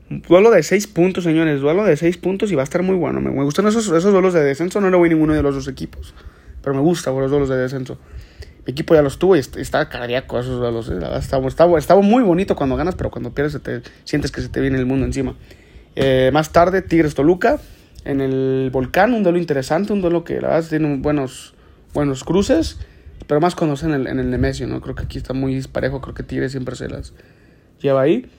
Duelo 0.09 0.51
de 0.51 0.63
6 0.63 0.87
puntos, 0.87 1.23
señores. 1.23 1.61
Duelo 1.61 1.83
de 1.83 1.97
6 1.97 2.17
puntos 2.17 2.51
y 2.51 2.55
va 2.55 2.61
a 2.61 2.63
estar 2.63 2.83
muy 2.83 2.95
bueno. 2.95 3.21
Me, 3.21 3.31
gustan 3.43 3.67
esos, 3.67 3.87
esos 3.87 4.11
duelos 4.11 4.33
de 4.33 4.43
descenso. 4.43 4.79
No 4.79 4.89
le 4.89 4.97
voy 4.97 5.09
a 5.09 5.13
ninguno 5.13 5.33
de 5.33 5.41
los 5.41 5.55
dos 5.55 5.67
equipos. 5.67 6.13
Pero 6.61 6.75
me 6.75 6.81
gusta 6.81 7.11
los 7.11 7.29
duelos 7.29 7.49
de 7.49 7.57
descenso. 7.57 7.97
Mi 8.65 8.71
equipo 8.71 8.95
ya 8.95 9.01
los 9.01 9.19
tuvo 9.19 9.35
y 9.35 9.39
está 9.39 9.87
cardíaco 9.89 10.39
esos 10.39 10.59
duelos. 10.59 10.89
Eh. 10.89 10.99
Estaba, 11.77 12.01
muy 12.01 12.23
bonito 12.23 12.55
cuando 12.55 12.75
ganas, 12.75 12.95
pero 12.95 13.11
cuando 13.11 13.31
pierdes 13.33 13.61
te, 13.61 13.81
sientes 14.05 14.31
que 14.31 14.41
se 14.41 14.49
te 14.49 14.59
viene 14.59 14.79
el 14.79 14.85
mundo 14.85 15.05
encima. 15.05 15.35
Eh, 15.95 16.31
más 16.33 16.51
tarde, 16.51 16.81
Tigres 16.81 17.13
Toluca. 17.13 17.59
En 18.05 18.21
el 18.21 18.69
Volcán, 18.71 19.13
un 19.13 19.23
duelo 19.23 19.37
interesante. 19.37 19.91
Un 19.91 20.01
duelo 20.01 20.23
que 20.23 20.41
la 20.41 20.49
verdad 20.49 20.69
tiene 20.69 20.97
buenos, 20.97 21.53
buenos 21.93 22.23
cruces. 22.23 22.79
Pero 23.27 23.41
más 23.41 23.55
cuando 23.55 23.75
en 23.85 23.93
el, 23.93 24.07
en 24.07 24.19
el 24.19 24.29
Nemesio, 24.29 24.67
¿no? 24.67 24.81
Creo 24.81 24.95
que 24.95 25.03
aquí 25.03 25.17
está 25.17 25.33
muy 25.33 25.55
disparejo. 25.55 26.01
Creo 26.01 26.13
que 26.13 26.23
Tigres 26.23 26.51
siempre 26.51 26.75
se 26.75 26.89
las 26.89 27.13
lleva 27.81 28.01
ahí. 28.01 28.29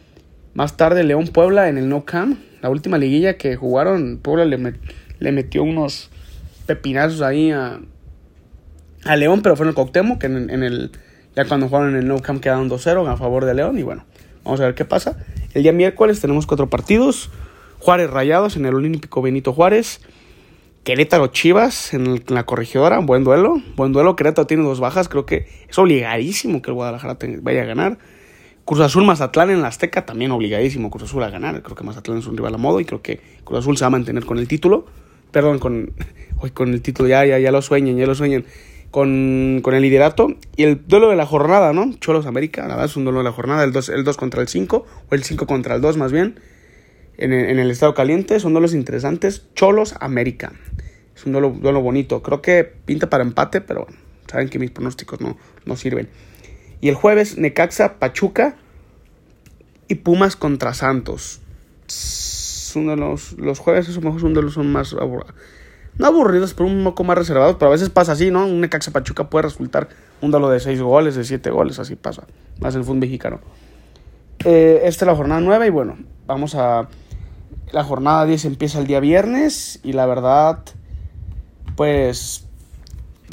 Más 0.55 0.77
tarde 0.77 1.05
León 1.05 1.29
Puebla 1.29 1.69
en 1.69 1.77
el 1.77 1.89
No 1.89 2.05
Camp. 2.05 2.39
La 2.63 2.71
última 2.71 2.99
liguilla 2.99 3.37
que 3.37 3.57
jugaron, 3.57 4.19
Puebla 4.23 4.45
le, 4.45 4.75
le 5.19 5.33
metió 5.33 5.63
unos 5.63 6.11
pepinazos 6.67 7.23
ahí 7.23 7.51
a, 7.51 7.81
a 9.05 9.17
León, 9.17 9.43
pero 9.43 9.57
fue 9.57 9.65
en 9.65 9.69
el 9.69 9.75
Coctemo, 9.75 10.19
que 10.19 10.27
en, 10.27 10.63
el, 10.63 10.91
ya 11.35 11.45
cuando 11.45 11.69
jugaron 11.69 11.91
en 11.91 11.97
el 11.97 12.09
No 12.09 12.21
Camp 12.21 12.41
quedaron 12.41 12.71
2-0 12.71 13.09
a 13.09 13.17
favor 13.17 13.45
de 13.45 13.55
León. 13.55 13.79
Y 13.79 13.83
bueno, 13.83 14.05
vamos 14.45 14.61
a 14.61 14.65
ver 14.65 14.75
qué 14.75 14.85
pasa. 14.85 15.17
El 15.53 15.63
día 15.63 15.73
miércoles 15.73 16.21
tenemos 16.21 16.47
cuatro 16.47 16.69
partidos. 16.71 17.31
Juárez 17.79 18.11
Rayados 18.11 18.57
en 18.57 18.67
el 18.67 18.75
Olímpico 18.75 19.23
Benito 19.23 19.53
Juárez. 19.53 20.01
Querétaro 20.87 21.27
Chivas 21.27 21.95
en, 21.95 22.23
la 22.29 22.47
corregidora, 22.47 23.01
buen 23.01 23.25
duelo. 23.25 23.61
Buen 23.75 23.93
duelo, 23.93 24.15
Querétaro 24.15 24.47
tiene 24.47 24.63
dos 24.63 24.79
bajas, 24.79 25.09
creo 25.09 25.27
que 25.27 25.49
es 25.69 25.77
obligadísimo 25.81 26.63
que 26.63 26.71
el 26.71 26.75
Guadalajara 26.75 27.19
vaya 27.43 27.63
a 27.63 27.65
ganar. 27.65 27.99
Cruz 28.65 28.79
Azul 28.79 29.05
Mazatlán 29.05 29.51
en 29.51 29.63
la 29.63 29.67
Azteca 29.67 30.07
también 30.07 30.31
obligadísimo 30.31 30.89
Cruz 30.89 31.03
Azul 31.03 31.25
a 31.25 31.29
ganar. 31.29 31.61
Creo 31.63 31.75
que 31.75 31.83
Mazatlán 31.83 32.19
es 32.19 32.29
un 32.29 32.37
rival 32.37 32.55
a 32.55 32.59
modo 32.59 32.79
y 32.79 32.85
creo 32.85 33.03
que 33.03 33.19
Cruz 33.43 33.59
Azul 33.59 33.77
se 33.77 33.83
va 33.83 33.89
a 33.89 33.91
mantener 33.91 34.25
con 34.27 34.39
el 34.39 34.47
título. 34.47 34.87
Perdón, 35.33 35.59
con, 35.59 35.91
hoy 36.39 36.53
con 36.53 36.73
el 36.73 36.81
título, 36.83 37.09
ya, 37.09 37.25
ya, 37.25 37.51
lo 37.51 37.63
sueñen, 37.63 37.97
ya 37.97 38.07
lo 38.07 38.15
sueñen. 38.15 38.47
Con, 38.93 39.63
con, 39.65 39.75
el 39.75 39.83
liderato 39.83 40.37
y 40.55 40.63
el 40.63 40.87
duelo 40.87 41.11
de 41.11 41.17
la 41.17 41.27
jornada, 41.27 41.73
¿no? 41.73 41.95
Cholos 41.99 42.27
América, 42.27 42.63
verdad 42.63 42.85
es 42.85 42.97
un 42.97 43.03
duelo 43.03 43.19
de 43.19 43.25
la 43.25 43.33
jornada, 43.33 43.65
el 43.65 43.73
2, 43.73 43.89
el 43.89 44.05
2 44.05 44.17
contra 44.17 44.41
el 44.41 44.47
5, 44.47 44.87
o 45.11 45.15
el 45.17 45.25
5 45.25 45.49
contra 45.49 45.75
el 45.75 45.81
2 45.81 45.97
más 45.97 46.13
bien, 46.13 46.39
en 47.19 47.33
el, 47.33 47.51
en 47.51 47.59
el 47.59 47.71
estado 47.71 47.95
caliente, 47.95 48.41
son 48.41 48.53
duelos 48.53 48.75
interesantes. 48.75 49.47
Cholos 49.55 49.95
América, 50.01 50.53
es 51.17 51.25
un 51.25 51.33
duelo, 51.33 51.81
bonito, 51.81 52.23
creo 52.23 52.43
que 52.43 52.65
pinta 52.65 53.09
para 53.09 53.25
empate, 53.25 53.63
pero 53.63 53.85
bueno, 53.85 53.97
saben 54.31 54.51
que 54.51 54.59
mis 54.59 54.71
pronósticos 54.71 55.21
no, 55.21 55.39
no 55.65 55.77
sirven. 55.77 56.11
Y 56.83 56.91
el 56.91 56.95
jueves, 56.95 57.39
Necaxa, 57.39 57.95
Pachuca 57.99 58.57
y 59.89 59.95
Pumas 59.97 60.37
contra 60.37 60.75
Santos. 60.75 61.41
Uno 62.75 62.91
de 62.91 62.97
los, 62.99 63.33
los 63.39 63.59
jueves 63.59 63.89
esos 63.89 64.03
son 64.21 64.35
de 64.35 64.43
los 64.43 64.53
son 64.53 64.71
más 64.71 64.95
aburridos, 65.99 66.53
pero 66.53 66.69
un 66.69 66.85
poco 66.85 67.03
más 67.05 67.17
reservados. 67.17 67.57
Pero 67.59 67.71
a 67.71 67.73
veces 67.73 67.89
pasa 67.89 68.13
así, 68.13 68.31
¿no? 68.31 68.47
Un 68.47 68.61
Necaxa 68.61 68.91
Pachuca 68.91 69.31
puede 69.31 69.45
resultar 69.45 69.89
un 70.21 70.31
duelo 70.31 70.51
de 70.51 70.61
6 70.61 70.83
goles, 70.83 71.15
de 71.15 71.25
7 71.25 71.49
goles, 71.51 71.79
así 71.79 71.97
pasa. 71.97 72.27
Más 72.61 72.75
el 72.75 72.85
fútbol 72.85 72.99
mexicano. 72.99 73.41
Eh, 74.45 74.83
esta 74.85 75.07
es 75.07 75.07
la 75.07 75.17
jornada 75.17 75.41
9 75.41 75.67
y 75.67 75.71
bueno, 75.71 75.97
vamos 76.27 76.55
a... 76.55 76.89
La 77.73 77.85
jornada 77.85 78.25
10 78.27 78.45
empieza 78.45 78.79
el 78.79 78.87
día 78.87 79.01
viernes 79.01 79.81
y 79.83 79.93
la 79.93 80.07
verdad, 80.07 80.61
pues... 81.77 82.47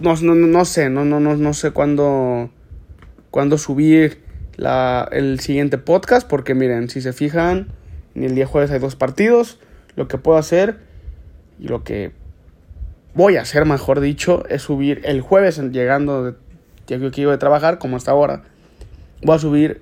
No, 0.02 0.16
no, 0.16 0.34
no 0.34 0.66
sé, 0.66 0.90
no, 0.90 1.06
no, 1.06 1.20
no, 1.20 1.36
no 1.36 1.54
sé 1.54 1.72
cuándo 1.72 2.50
cuándo 3.34 3.58
subir 3.58 4.22
la, 4.58 5.10
el 5.12 5.40
siguiente 5.40 5.80
podcast, 5.80 6.28
porque 6.28 6.54
miren, 6.54 6.88
si 6.90 7.02
se 7.02 7.14
fijan, 7.14 7.70
ni 8.14 8.28
el 8.28 8.36
día 8.36 8.46
jueves 8.46 8.70
hay 8.70 8.78
dos 8.78 8.96
partidos. 8.96 9.58
Lo 9.96 10.08
que 10.08 10.20
puedo 10.20 10.38
hacer 10.38 10.78
y 11.60 11.68
lo 11.68 11.84
que 11.84 12.12
voy 13.16 13.38
a 13.38 13.42
hacer, 13.42 13.66
mejor 13.66 14.02
dicho, 14.02 14.46
es 14.50 14.62
subir 14.62 15.02
el 15.06 15.22
jueves 15.22 15.58
llegando 15.72 16.36
ya 16.86 17.00
que 17.12 17.22
iba 17.22 17.32
de 17.32 17.40
trabajar, 17.40 17.80
como 17.80 17.98
hasta 17.98 18.12
ahora. 18.12 18.44
Voy 19.24 19.36
a 19.36 19.40
subir 19.40 19.82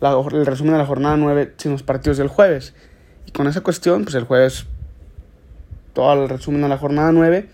el 0.00 0.46
resumen 0.46 0.72
de 0.72 0.78
la 0.78 0.86
jornada 0.86 1.16
9 1.16 1.54
sin 1.56 1.70
los 1.70 1.84
partidos 1.84 2.18
del 2.18 2.26
jueves. 2.26 2.74
Y 3.28 3.30
con 3.30 3.46
esa 3.46 3.60
cuestión, 3.60 4.04
pues 4.04 4.14
el 4.14 4.24
jueves, 4.24 4.64
todo 5.92 6.14
el 6.14 6.30
resumen 6.30 6.62
de 6.62 6.68
la 6.70 6.78
jornada 6.78 7.12
9, 7.12 7.46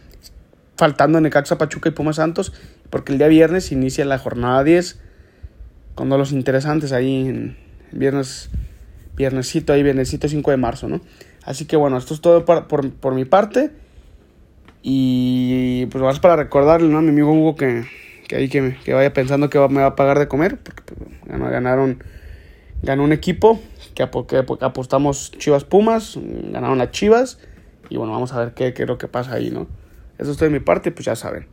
faltando 0.76 1.20
Necaxa, 1.20 1.58
Pachuca 1.58 1.88
y 1.88 1.92
Pumas 1.92 2.14
Santos, 2.14 2.52
porque 2.90 3.10
el 3.10 3.18
día 3.18 3.26
viernes 3.26 3.72
inicia 3.72 4.04
la 4.04 4.18
jornada 4.18 4.62
10 4.62 5.00
con 5.96 6.08
los 6.10 6.30
interesantes 6.30 6.92
ahí 6.92 7.56
viernes, 7.90 8.50
viernesito, 9.16 9.72
ahí 9.72 9.82
viernesito 9.82 10.28
5 10.28 10.48
de 10.52 10.56
marzo, 10.56 10.88
¿no? 10.88 11.00
Así 11.44 11.64
que 11.64 11.74
bueno, 11.74 11.98
esto 11.98 12.14
es 12.14 12.20
todo 12.20 12.44
por, 12.44 12.68
por, 12.68 13.14
mi 13.16 13.24
parte. 13.24 13.72
Y 14.80 15.86
pues 15.86 16.04
más 16.04 16.20
para 16.20 16.36
recordarle 16.36 16.86
¿no? 16.86 16.98
a 16.98 17.02
mi 17.02 17.08
amigo 17.08 17.32
Hugo 17.32 17.56
que, 17.56 17.84
que 18.28 18.36
ahí 18.36 18.48
que, 18.48 18.76
que 18.84 18.94
vaya 18.94 19.12
pensando 19.12 19.50
que 19.50 19.58
me 19.58 19.80
va 19.80 19.86
a 19.86 19.96
pagar 19.96 20.20
de 20.20 20.28
comer, 20.28 20.56
porque 20.56 20.94
pues, 20.94 21.40
ganaron, 21.50 22.04
ganó 22.82 23.02
un 23.02 23.12
equipo 23.12 23.60
que, 23.94 24.08
que, 24.26 24.44
apostamos 24.60 25.32
Chivas 25.38 25.64
Pumas, 25.64 26.18
ganaron 26.50 26.78
las 26.78 26.90
Chivas, 26.90 27.38
y 27.88 27.96
bueno, 27.96 28.12
vamos 28.12 28.32
a 28.32 28.40
ver 28.40 28.54
qué, 28.54 28.74
qué 28.74 28.82
es 28.82 28.88
lo 28.88 28.98
que 28.98 29.08
pasa 29.08 29.34
ahí, 29.34 29.50
¿no? 29.50 29.66
Eso 30.18 30.30
es 30.32 30.38
de 30.38 30.50
mi 30.50 30.60
parte, 30.60 30.92
pues 30.92 31.06
ya 31.06 31.16
saben. 31.16 31.46